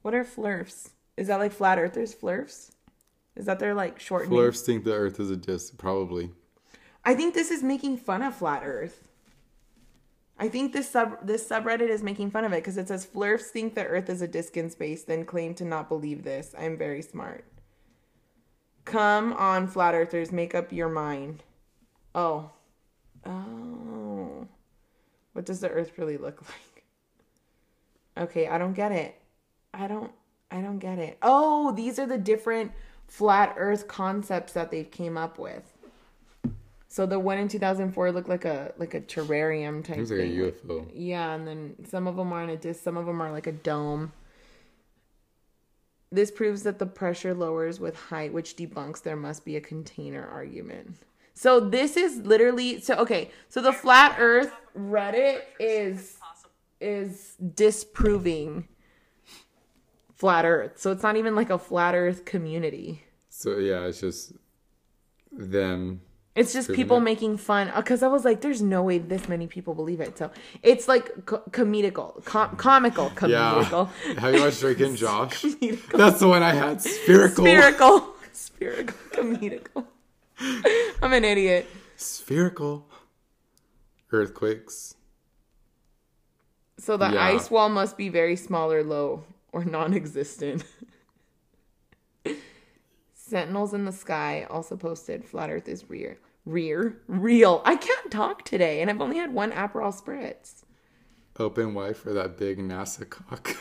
[0.01, 0.89] What are flurfs?
[1.15, 2.13] Is that like flat earthers?
[2.13, 2.71] Flurfs?
[3.35, 4.27] Is that their like short?
[4.27, 6.31] Flurfs think the Earth is a disc, probably.
[7.05, 9.07] I think this is making fun of flat Earth.
[10.37, 13.43] I think this sub this subreddit is making fun of it because it says Flurfs
[13.43, 16.53] think the Earth is a disc in space, then claim to not believe this.
[16.57, 17.45] I'm very smart.
[18.85, 21.43] Come on, flat earthers, make up your mind.
[22.13, 22.51] Oh.
[23.25, 24.47] Oh.
[25.33, 26.41] What does the Earth really look
[28.17, 28.25] like?
[28.25, 29.19] Okay, I don't get it.
[29.73, 30.11] I don't
[30.51, 31.17] I don't get it.
[31.21, 32.71] Oh, these are the different
[33.07, 35.63] flat earth concepts that they've came up with.
[36.87, 40.19] So the one in 2004 looked like a like a terrarium type It looks like
[40.19, 40.51] a thing.
[40.69, 40.91] UFO.
[40.93, 43.47] Yeah, and then some of them are in a disc, some of them are like
[43.47, 44.13] a dome.
[46.11, 50.27] This proves that the pressure lowers with height, which debunks there must be a container
[50.27, 50.97] argument.
[51.33, 53.31] So this is literally so okay.
[53.49, 56.17] So the flat Earth Reddit is
[56.79, 58.67] is disproving
[60.15, 60.73] flat Earth.
[60.79, 63.03] So it's not even like a flat Earth community.
[63.29, 64.33] So yeah, it's just
[65.31, 66.01] them.
[66.35, 67.01] It's just people it.
[67.01, 70.17] making fun uh, because I was like, "There's no way this many people believe it."
[70.17, 70.31] So
[70.63, 73.53] it's like co- comedical, com- comical, Yeah.
[73.63, 75.43] comedical, Have you watched Drake and Josh?
[75.93, 76.81] That's the one I had.
[76.81, 77.43] Spherical.
[77.45, 79.85] spherical, spherical, comedical.
[81.01, 81.67] I'm an idiot.
[81.95, 82.87] Spherical.
[84.11, 84.95] Earthquakes.
[86.77, 87.23] So the Yeah.
[87.23, 90.63] ice wall must be very small or low or non-existent.
[93.13, 97.61] Sentinels in the sky also posted flat Earth is rear, rear, real.
[97.65, 100.63] I can't talk today, and I've only had one Aperol spritz.
[101.39, 103.55] Open wide for that big NASA cock.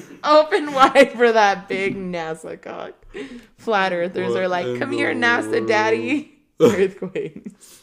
[0.26, 2.94] Open wide for that big NASA cock.
[3.56, 7.82] Flat Earthers What are like, "Come here, NASA world?" Daddy." Earthquakes.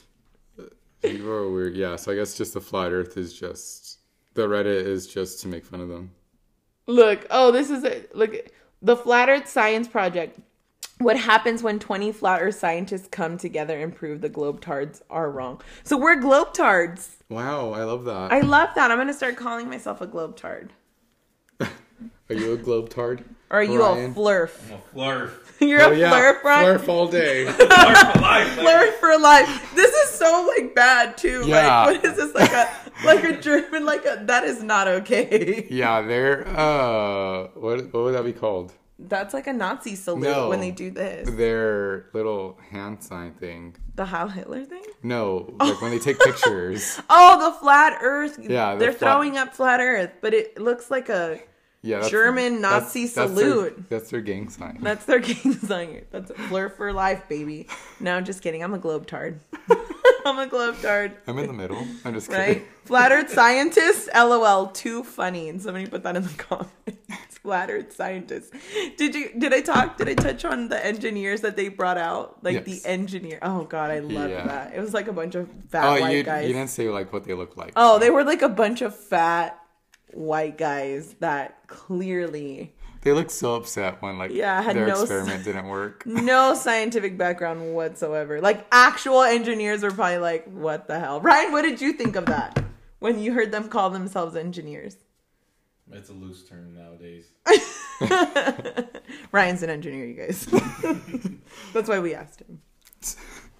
[1.01, 1.75] People are weird.
[1.75, 3.99] Yeah, so I guess just the flat Earth is just
[4.33, 6.11] the Reddit is just to make fun of them.
[6.87, 8.35] Look, oh, this is a look.
[8.81, 10.39] The Flat Earth Science Project.
[10.99, 15.61] What happens when 20 flat Earth scientists come together and prove the globetards are wrong?
[15.83, 17.15] So we're globetards.
[17.29, 18.31] Wow, I love that.
[18.31, 18.91] I love that.
[18.91, 20.69] I'm gonna start calling myself a globetard.
[22.29, 23.23] Are you a globetard?
[23.49, 24.11] Or are you Ryan?
[24.11, 24.51] a flurf?
[24.71, 25.31] I'm a flurf.
[25.59, 26.79] You're Oh a yeah, flurf, Ryan?
[26.79, 27.45] flurf all day.
[27.49, 28.47] Flurf for life.
[28.57, 29.75] Flurf for life.
[29.75, 31.43] This is so like bad too.
[31.45, 31.83] Yeah.
[31.85, 32.69] Like, what is this like a
[33.05, 35.67] like a German like a that is not okay.
[35.71, 38.73] yeah, they're uh, what what would that be called?
[38.99, 40.49] That's like a Nazi salute No.
[40.49, 41.29] when they do this.
[41.29, 43.75] Their little hand sign thing.
[43.95, 44.83] The Heil Hitler thing.
[45.03, 46.99] No, like when they take pictures.
[47.09, 48.37] Oh, the flat Earth.
[48.41, 51.39] Yeah, the they're flat- throwing up flat Earth, but it looks like a
[51.85, 53.89] Yeah, that's, German Nazi that's their- salute.
[53.89, 54.79] That's their, gang sign.
[54.81, 56.05] that's their gang sign.
[56.11, 57.67] That's a blur for life, baby.
[57.99, 58.63] No, I'm just kidding.
[58.63, 59.39] I'm a globetard.
[60.25, 61.11] I'm a globetard.
[61.27, 61.85] I'm in the middle.
[62.05, 62.59] I'm just kidding.
[62.59, 62.67] Right?
[62.85, 65.49] Flat Earth scientist, lol, too funny.
[65.49, 66.71] And somebody put that in the comments.
[67.41, 68.53] Flattered scientist.
[68.95, 72.41] Did you did I talk did I touch on the engineers that they brought out?
[72.41, 72.83] Like Yes.
[72.83, 73.39] the engineer.
[73.41, 74.47] Oh god, I love Yeah.
[74.47, 74.73] that.
[74.73, 76.47] It was like a bunch of oh, fat Oh, white you, guys.
[76.47, 77.73] you didn't say like what they look like.
[77.75, 79.59] Oh, they were like a bunch of fat
[80.15, 85.01] white guys that clearly They look so upset when like Yeah, had their no s-
[85.03, 86.03] experiment didn't work.
[86.05, 88.39] no scientific background whatsoever.
[88.41, 92.25] Like actual engineers were probably like, "What the hell?" Ryan, what did you think of
[92.27, 92.63] that
[92.99, 94.97] when you heard them call themselves engineers?
[95.91, 97.25] It's a loose term nowadays.
[99.31, 100.45] Ryan's an engineer, you guys.
[101.73, 102.61] That's why we asked him.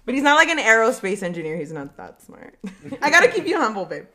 [0.06, 1.56] But he's not like an aerospace engineer.
[1.56, 2.58] He's not that smart.
[3.02, 4.06] I gotta keep you humble, babe.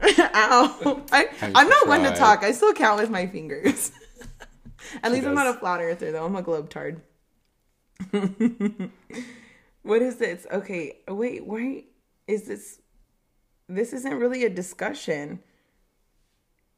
[0.02, 1.02] Ow.
[1.12, 2.42] I, I'm not one to talk.
[2.42, 3.92] I still count with my fingers.
[5.02, 6.24] At She least I'm not a flat earther, though.
[6.24, 7.00] I'm a globetard.
[9.82, 10.46] what is this?
[10.52, 11.90] Okay, wait, wait.
[12.26, 12.80] Is this.
[13.68, 15.40] This isn't really a discussion.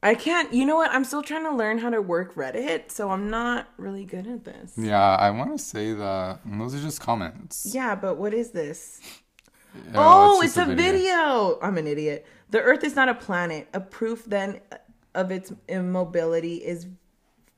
[0.03, 0.53] I can't.
[0.53, 0.93] You know what?
[0.93, 4.45] I'm still trying to learn how to work Reddit, so I'm not really good at
[4.45, 4.75] this.
[4.77, 7.67] Yeah, I want to say that those are just comments.
[7.75, 9.01] Yeah, but what is this?
[9.95, 11.59] Oh, Oh, just it's, a, video.
[11.61, 12.27] I'm an idiot.
[12.51, 13.69] The Earth is not a planet.
[13.75, 14.61] A proof then
[15.15, 16.87] of its immobility is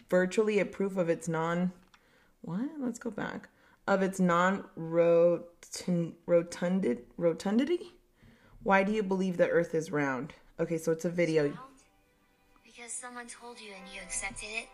[0.08, 1.72] virtually a proof of its non.
[2.40, 2.70] What?
[2.78, 3.48] Let's go back.
[3.86, 6.14] Of its non rotundid
[7.16, 7.94] rotundity.
[8.62, 10.32] Why do you believe the Earth is round?
[10.58, 11.52] Okay, so it's a video.
[12.64, 14.68] Because someone told you and you accepted it?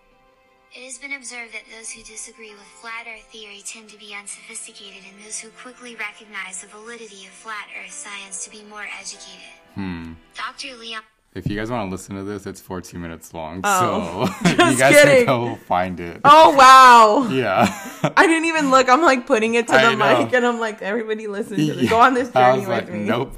[0.74, 4.12] It has been observed that those who disagree with flat earth theory tend to be
[4.12, 8.84] unsophisticated and those who quickly recognize the validity of flat earth science to be more
[8.98, 9.63] educated.
[9.74, 10.12] Hmm.
[10.36, 10.76] Dr.
[10.76, 11.02] Leon
[11.34, 13.60] If you guys want to listen to this, it's 14 minutes long.
[13.64, 15.26] Oh, so you guys kidding.
[15.26, 16.20] can go find it.
[16.24, 17.28] Oh wow!
[17.28, 17.66] Yeah.
[18.16, 18.88] I didn't even look.
[18.88, 20.24] I'm like putting it to I the know.
[20.24, 21.90] mic, and I'm like, everybody listen to this.
[21.90, 23.04] Go on this I journey was with like, me.
[23.04, 23.32] nope.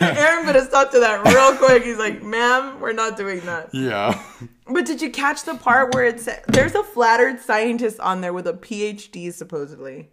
[0.00, 1.82] Aaron put a stop to that real quick.
[1.84, 3.70] He's like, ma'am, we're not doing that.
[3.74, 4.22] yeah.
[4.66, 8.32] But did you catch the part where it said there's a flattered scientist on there
[8.32, 10.10] with a PhD supposedly?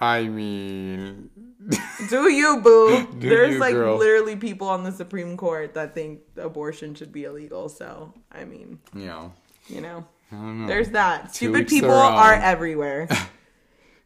[0.00, 1.30] I mean,
[2.08, 3.06] Do you, boo?
[3.18, 3.96] Do there's you, like girl.
[3.96, 7.68] literally people on the Supreme Court that think abortion should be illegal.
[7.68, 9.30] So, I mean, yeah.
[9.68, 10.66] you know, I don't know.
[10.66, 11.34] there's that.
[11.34, 12.12] Two Stupid people own.
[12.12, 13.08] are everywhere.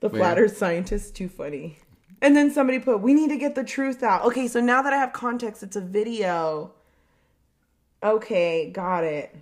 [0.00, 1.78] The flat earth scientists, too funny.
[2.20, 4.24] And then somebody put, we need to get the truth out.
[4.24, 6.72] Okay, so now that I have context, it's a video.
[8.02, 9.32] Okay, got it.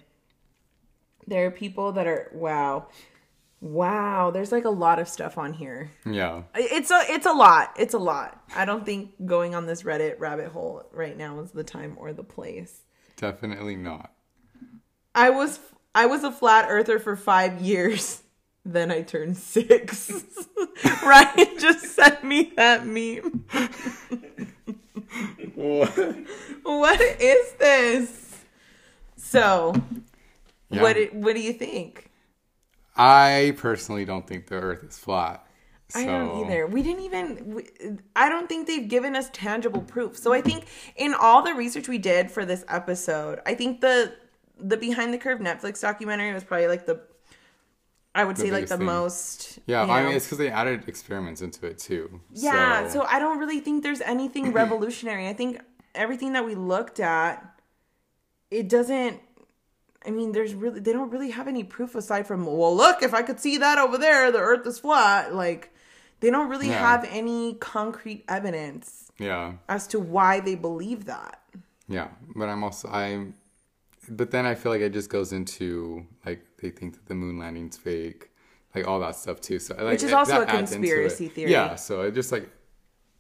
[1.26, 2.88] There are people that are, wow.
[3.62, 5.90] Wow, there's like a lot of stuff on here.
[6.06, 6.44] Yeah.
[6.54, 7.74] It's a it's a lot.
[7.78, 8.42] It's a lot.
[8.56, 12.12] I don't think going on this Reddit rabbit hole right now is the time or
[12.14, 12.82] the place.
[13.16, 14.12] Definitely not.
[15.14, 15.60] I was
[15.94, 18.22] I was a flat earther for 5 years.
[18.64, 20.10] then I turned six.
[21.04, 23.44] Ryan just sent me that meme.
[25.54, 26.16] What?
[26.62, 28.38] What is this?
[29.16, 29.74] So,
[30.70, 30.82] Yeah.
[30.82, 32.09] what what do you think?
[33.00, 35.46] I personally don't think the Earth is flat.
[35.94, 36.66] I don't either.
[36.66, 37.54] We didn't even.
[37.54, 37.68] We,
[38.14, 40.16] I don't think they've given us tangible proof.
[40.16, 44.12] So I think in all the research we did for this episode, I think the
[44.58, 47.00] the behind the curve Netflix documentary was probably like the.
[48.14, 48.86] I would The say like the thing.
[48.86, 49.58] most.
[49.66, 52.20] Yeah, I know- mean, it's because they added experiments into it too.
[52.32, 55.28] Yeah, So, so I don't really think there's anything revolutionary.
[55.28, 55.60] I think
[55.94, 57.42] everything that we looked at,
[58.50, 59.20] it doesn't.
[60.06, 63.12] I mean, there's really they don't really have any proof aside from well, look, if
[63.14, 65.34] I could see that over there, the Earth is flat.
[65.34, 65.74] Like,
[66.20, 66.78] they don't really Yeah.
[66.78, 71.40] have any concrete evidence yeah, as to why they believe that.
[71.88, 72.08] yeah.
[72.34, 73.34] But I'm also I'm,
[74.08, 77.38] but then I feel like it just goes into like they think that the moon
[77.38, 78.30] landing's fake,
[78.74, 79.58] like all that stuff too.
[79.58, 81.52] So like, Which is it- also a conspiracy theory.
[81.52, 82.48] Yeah, so it just like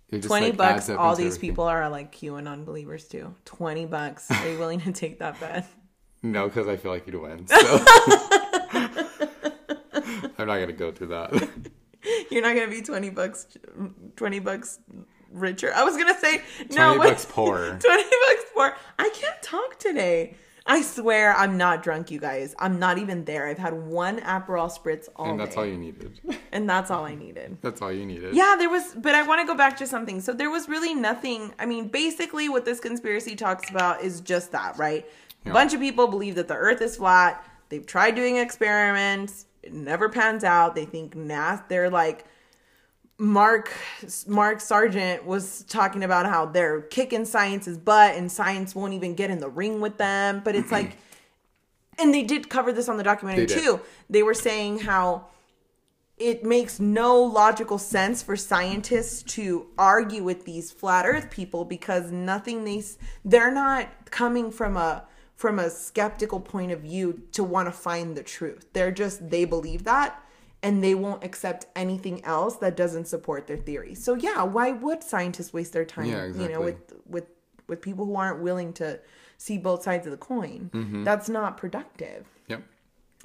[0.08, 0.88] it just, Twenty like, bucks.
[0.90, 1.50] All these everything.
[1.50, 3.34] people are like QAnon believers too.
[3.44, 4.30] Twenty bucks.
[4.30, 5.66] Are you willing to take that bet?
[6.22, 7.46] No, because I feel like you'd win.
[7.46, 7.56] So
[10.38, 11.48] I'm not gonna go through that.
[12.30, 13.46] You're not gonna be twenty bucks.
[14.16, 14.78] Twenty bucks
[15.32, 15.72] richer.
[15.74, 16.94] I was gonna say no.
[16.96, 17.58] Twenty bucks poor.
[17.80, 20.34] 20 bucks for I can't talk today.
[20.66, 22.54] I swear I'm not drunk, you guys.
[22.58, 23.46] I'm not even there.
[23.48, 25.60] I've had one Aperol spritz all And that's day.
[25.62, 26.20] all you needed.
[26.52, 27.56] and that's all I needed.
[27.62, 28.34] That's all you needed.
[28.34, 30.20] Yeah, there was but I want to go back to something.
[30.20, 31.54] So there was really nothing.
[31.58, 35.06] I mean, basically what this conspiracy talks about is just that, right?
[35.44, 35.52] A Yeah.
[35.52, 37.44] bunch of people believe that the earth is flat.
[37.68, 39.46] They've tried doing experiments.
[39.62, 40.74] It never pans out.
[40.74, 42.24] They think NAS they're like
[43.18, 43.70] Mark
[44.26, 49.30] Mark Sargent was talking about how they're kicking science's butt and science won't even get
[49.30, 50.40] in the ring with them.
[50.42, 50.96] But it's like,
[51.98, 53.80] and they did cover this on the documentary They too.
[54.08, 55.26] They were saying how
[56.16, 62.10] it makes no logical sense for scientists to argue with these flat earth people because
[62.10, 62.82] nothing they
[63.24, 65.04] they're not coming from a
[65.40, 68.66] from a skeptical point of view to want to find the truth.
[68.74, 70.22] They're just they believe that
[70.62, 73.94] and they won't accept anything else that doesn't support their theory.
[73.94, 77.24] So yeah, why would scientists waste their time, Yeah, you know, with with
[77.68, 79.00] with people who aren't willing to
[79.38, 80.68] see both sides of the coin?
[80.74, 81.04] Mm-hmm.
[81.04, 82.26] That's not productive.
[82.48, 82.62] Yep.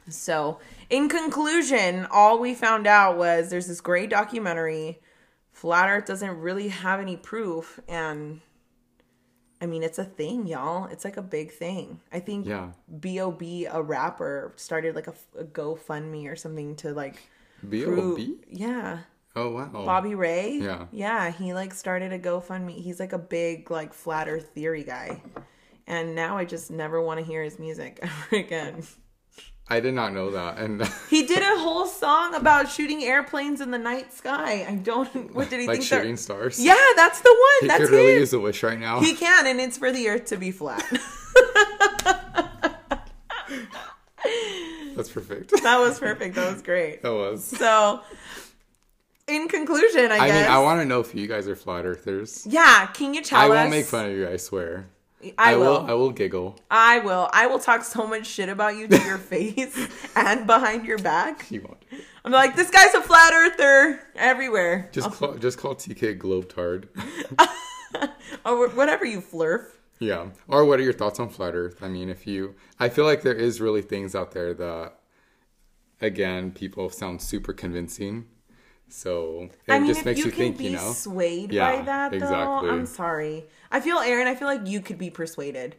[0.08, 0.60] So,
[0.90, 5.02] in conclusion, all we found out was there's this great documentary.
[5.52, 8.40] Flat Earth doesn't really have any proof, and
[9.66, 10.86] I mean, it's a thing, y'all.
[10.86, 12.00] It's like a big thing.
[12.14, 12.70] I think Yeah.
[13.00, 17.18] B.O.B., a rapper, started like a, a GoFundMe or something to like
[17.68, 18.18] B O prove.
[18.18, 18.36] B.
[18.48, 19.00] Yeah.
[19.36, 19.72] Oh wow.
[19.74, 20.60] Bobby Ray.
[20.60, 20.86] Yeah.
[20.92, 21.32] Yeah.
[21.32, 22.80] He like started a GoFundMe.
[22.80, 25.20] He's like a big like flat earth theory guy.
[25.88, 28.84] And now I just never want to hear his music ever again.
[29.68, 33.72] I did not know that, and He did a whole song about shooting airplanes in
[33.72, 34.64] the night sky.
[34.70, 35.34] I don't.
[35.34, 35.90] What did he like think?
[35.90, 36.60] that- shooting stars.
[36.64, 37.62] Yeah, that's the one.
[37.62, 39.00] He that's could really use a wish right now.
[39.00, 40.84] He can, and it's for the Earth to be flat.
[44.96, 45.52] That's perfect.
[45.62, 46.36] that was perfect.
[46.36, 47.02] That was great.
[47.02, 47.44] That was.
[47.44, 48.00] So,
[49.28, 50.44] in conclusion, I, I guess.
[50.48, 52.48] mean, I want to know if you guys are flat earthers.
[52.50, 53.50] Yeah, can you tell I us?
[53.50, 54.28] won't make fun of you.
[54.30, 54.88] I swear.
[55.38, 55.86] I, will.
[55.88, 56.60] I will giggle.
[56.70, 57.30] I will.
[57.34, 59.78] I will talk so much shit about you to your face
[60.16, 61.50] and behind your back.
[61.50, 61.84] You won't.
[62.24, 64.90] I'm like, this guy's a flat earther everywhere.
[64.92, 66.88] Just call, just call TK globetard.
[68.46, 69.66] Or whatever you flurf.
[70.00, 70.28] yeah.
[70.48, 71.82] Or what are your thoughts on flat Earth?
[71.82, 75.00] I mean, if you, I feel like there is really things out there that,
[76.02, 78.26] again, people sound super convincing.
[78.88, 80.94] So it I mean, just makes you, you, think, you know.
[80.94, 82.70] swayed Yeah, by that, though, exactly.
[82.70, 83.46] I'm sorry.
[83.72, 85.76] I feel, Aaron, I feel like you could be persuaded.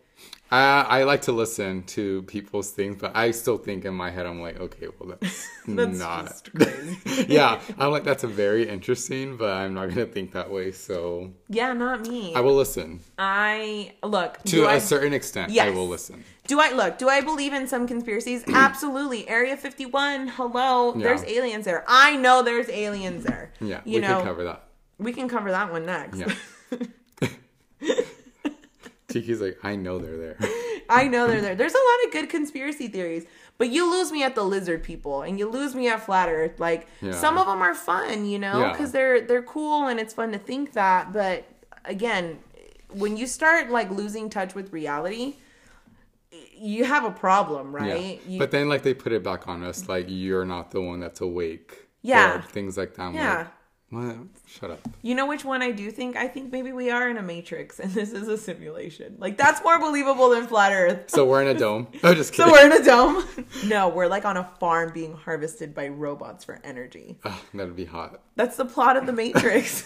[0.48, 4.26] I, I like to listen to people's things, but I still think in my head,
[4.26, 6.48] I'm like, okay, well, that's, That's not.
[6.54, 7.26] crazy.
[7.28, 10.70] yeah, I'm like, that's a very interesting, but I'm not going to think that way.
[10.70, 12.32] So yeah, not me.
[12.32, 13.00] I will listen.
[13.18, 16.22] I look To a I, certain extent, I will listen.
[16.46, 16.96] do I look?
[16.98, 18.44] Do I believe in some conspiracies?
[18.48, 19.28] Absolutely.
[19.28, 20.28] Area 51.
[20.28, 21.02] Hello, Yeah.
[21.08, 21.84] there's aliens there.
[21.88, 23.52] I know there's aliens there.
[23.60, 24.62] Yeah, you we know, cover that.
[24.98, 26.18] we can cover that one next.
[26.18, 26.32] Yeah.
[29.08, 30.36] TK's like, I know they're there.
[30.88, 31.54] I know they're there.
[31.54, 33.24] There's a lot of good conspiracy theories,
[33.58, 36.58] but you lose me at the lizard people, and you lose me at flat Earth.
[36.60, 37.12] Like Yeah.
[37.12, 38.72] some of them are fun, you know, Yeah.
[38.72, 41.12] because they're they're cool and it's fun to think that.
[41.12, 41.44] But
[41.84, 42.38] again,
[42.92, 45.34] when you start like losing touch with reality,
[46.56, 48.20] you have a problem, right?
[48.24, 48.30] Yeah.
[48.32, 51.00] You, But then, like, they put it back on us, like, you're not the one
[51.00, 51.86] that's awake.
[52.02, 52.38] Yeah.
[52.38, 53.02] Or things like that.
[53.02, 53.36] I'm Yeah.
[53.38, 53.46] like,
[53.90, 54.16] What?
[54.46, 54.80] Shut up.
[55.02, 56.16] You know which one I do think?
[56.16, 59.14] I think maybe we are in a matrix and this is a simulation.
[59.18, 61.04] Like that's more believable than flat Earth.
[61.08, 61.86] So we're in a dome.
[62.02, 62.52] Oh, just kidding.
[62.52, 63.24] So we're in a dome.
[63.66, 67.18] No, we're like on a farm being harvested by robots for energy.
[67.24, 68.20] Ugh, that'd be hot.
[68.34, 69.84] That's the plot of the Matrix.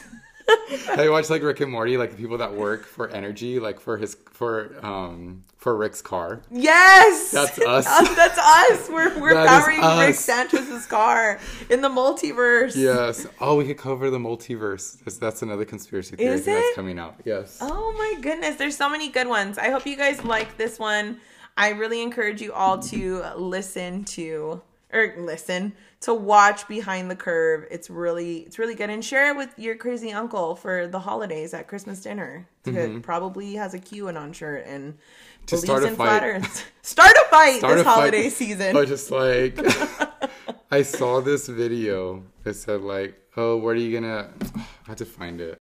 [0.86, 1.96] Have you watched like Rick and Morty?
[1.96, 6.40] Like the people that work for energy, like for his for um for Rick's car.
[6.50, 7.84] yes, That's us.
[7.84, 8.88] That's us.
[8.88, 10.14] We're we're That powering Rick.
[10.14, 11.38] Sanchez's car
[11.68, 12.74] in the multiverse.
[12.76, 13.26] Yes.
[13.40, 14.98] Oh, we could cover the multiverse.
[15.04, 17.16] That's, that's another conspiracy theory that's coming out.
[17.24, 17.58] Yes.
[17.60, 19.58] Oh my goodness, there's so many good ones.
[19.58, 21.20] I hope you guys like this one.
[21.56, 24.62] I really encourage you all to listen to
[24.92, 27.66] or listen to watch Behind the Curve.
[27.70, 31.52] It's really it's really good and share it with your crazy uncle for the holidays
[31.54, 32.46] at Christmas dinner.
[32.64, 34.94] It probably has a QAnon shirt and
[35.40, 35.46] Mm-hmm.
[35.46, 36.06] To believes start a in fight.
[36.06, 36.70] flat Earth.
[36.82, 37.94] Start a fight Start this a fight.
[37.94, 38.72] holiday season.
[38.74, 39.58] But just like
[40.70, 44.28] I saw this video that said like, oh, what are you gonna?
[44.56, 45.58] I had to find it.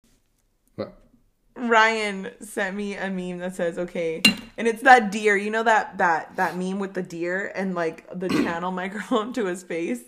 [1.55, 4.21] Ryan sent me a meme that says okay,
[4.57, 5.35] and it's that deer.
[5.35, 9.45] You know that that that meme with the deer and like the channel microphone to
[9.45, 10.01] his face,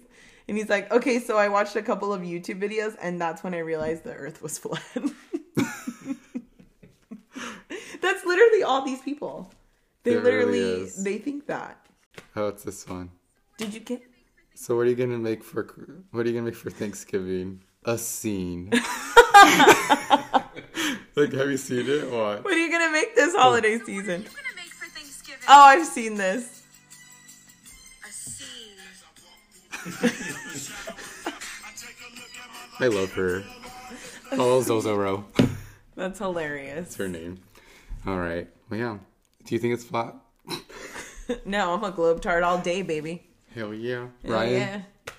[0.48, 3.54] and he's like, okay, so I watched a couple of YouTube videos, and that's when
[3.54, 4.82] I realized the Earth was flat.
[8.02, 9.52] that's literally all these people.
[10.04, 11.04] They It really literally is.
[11.04, 11.86] they think that.
[12.36, 13.12] Oh, it's this one.
[13.58, 14.02] Did you get?
[14.56, 15.64] So what are you gonna make for
[16.12, 17.64] what are you gonna make for Thanksgiving?
[17.84, 18.70] A scene.
[21.16, 22.12] like, have you seen it?
[22.12, 22.44] What?
[22.44, 23.96] What are you gonna make this holiday season?
[23.96, 25.42] What are you gonna make for Thanksgiving?
[25.50, 26.64] Oh, I've seen this.
[28.08, 28.78] A scene.
[32.80, 33.44] I love her.
[34.34, 35.26] Oh, Zozoro.
[35.96, 36.76] That's hilarious.
[36.76, 37.40] That's her name.
[38.06, 38.48] All right.
[38.70, 38.98] Well, yeah.
[39.46, 40.16] Do you think it's flat?
[41.46, 43.24] No, I'm a globetard all day, baby.
[43.56, 44.08] Hell yeah.
[44.22, 44.52] Hell Ryan.
[44.52, 44.74] Yeah.
[44.74, 45.14] I'm in the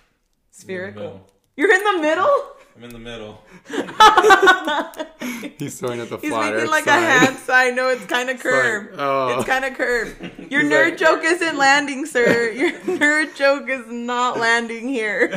[0.51, 1.32] Spherical.
[1.57, 1.69] Middle.
[1.69, 2.47] You're in the middle?
[2.75, 3.43] I'm in the middle.
[5.59, 7.03] He's throwing at the He's flat making like sign.
[7.03, 7.77] a hand sign.
[7.77, 8.95] No, it's kind of curved.
[8.99, 9.37] oh.
[9.39, 10.21] It's kind of curved.
[10.51, 12.51] Your He's nerd like- joke isn't landing, sir.
[12.57, 15.31] Your nerd joke is not landing here.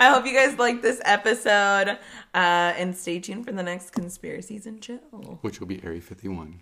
[0.00, 1.98] I hope you guys like this episode.
[2.34, 5.38] Uh, and stay tuned for the next Conspiracies and Chill.
[5.40, 6.60] Which will be Area 51,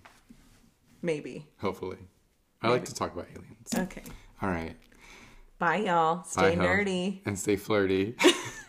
[1.03, 1.45] Maybe.
[1.59, 1.97] hopefully.
[2.63, 3.69] I like to talk about aliens.
[3.77, 4.01] Okay.
[4.41, 4.75] All right.
[5.59, 6.23] Bye, y'all.
[6.23, 7.21] Stay Bye, nerdy.
[7.25, 8.15] And stay flirty.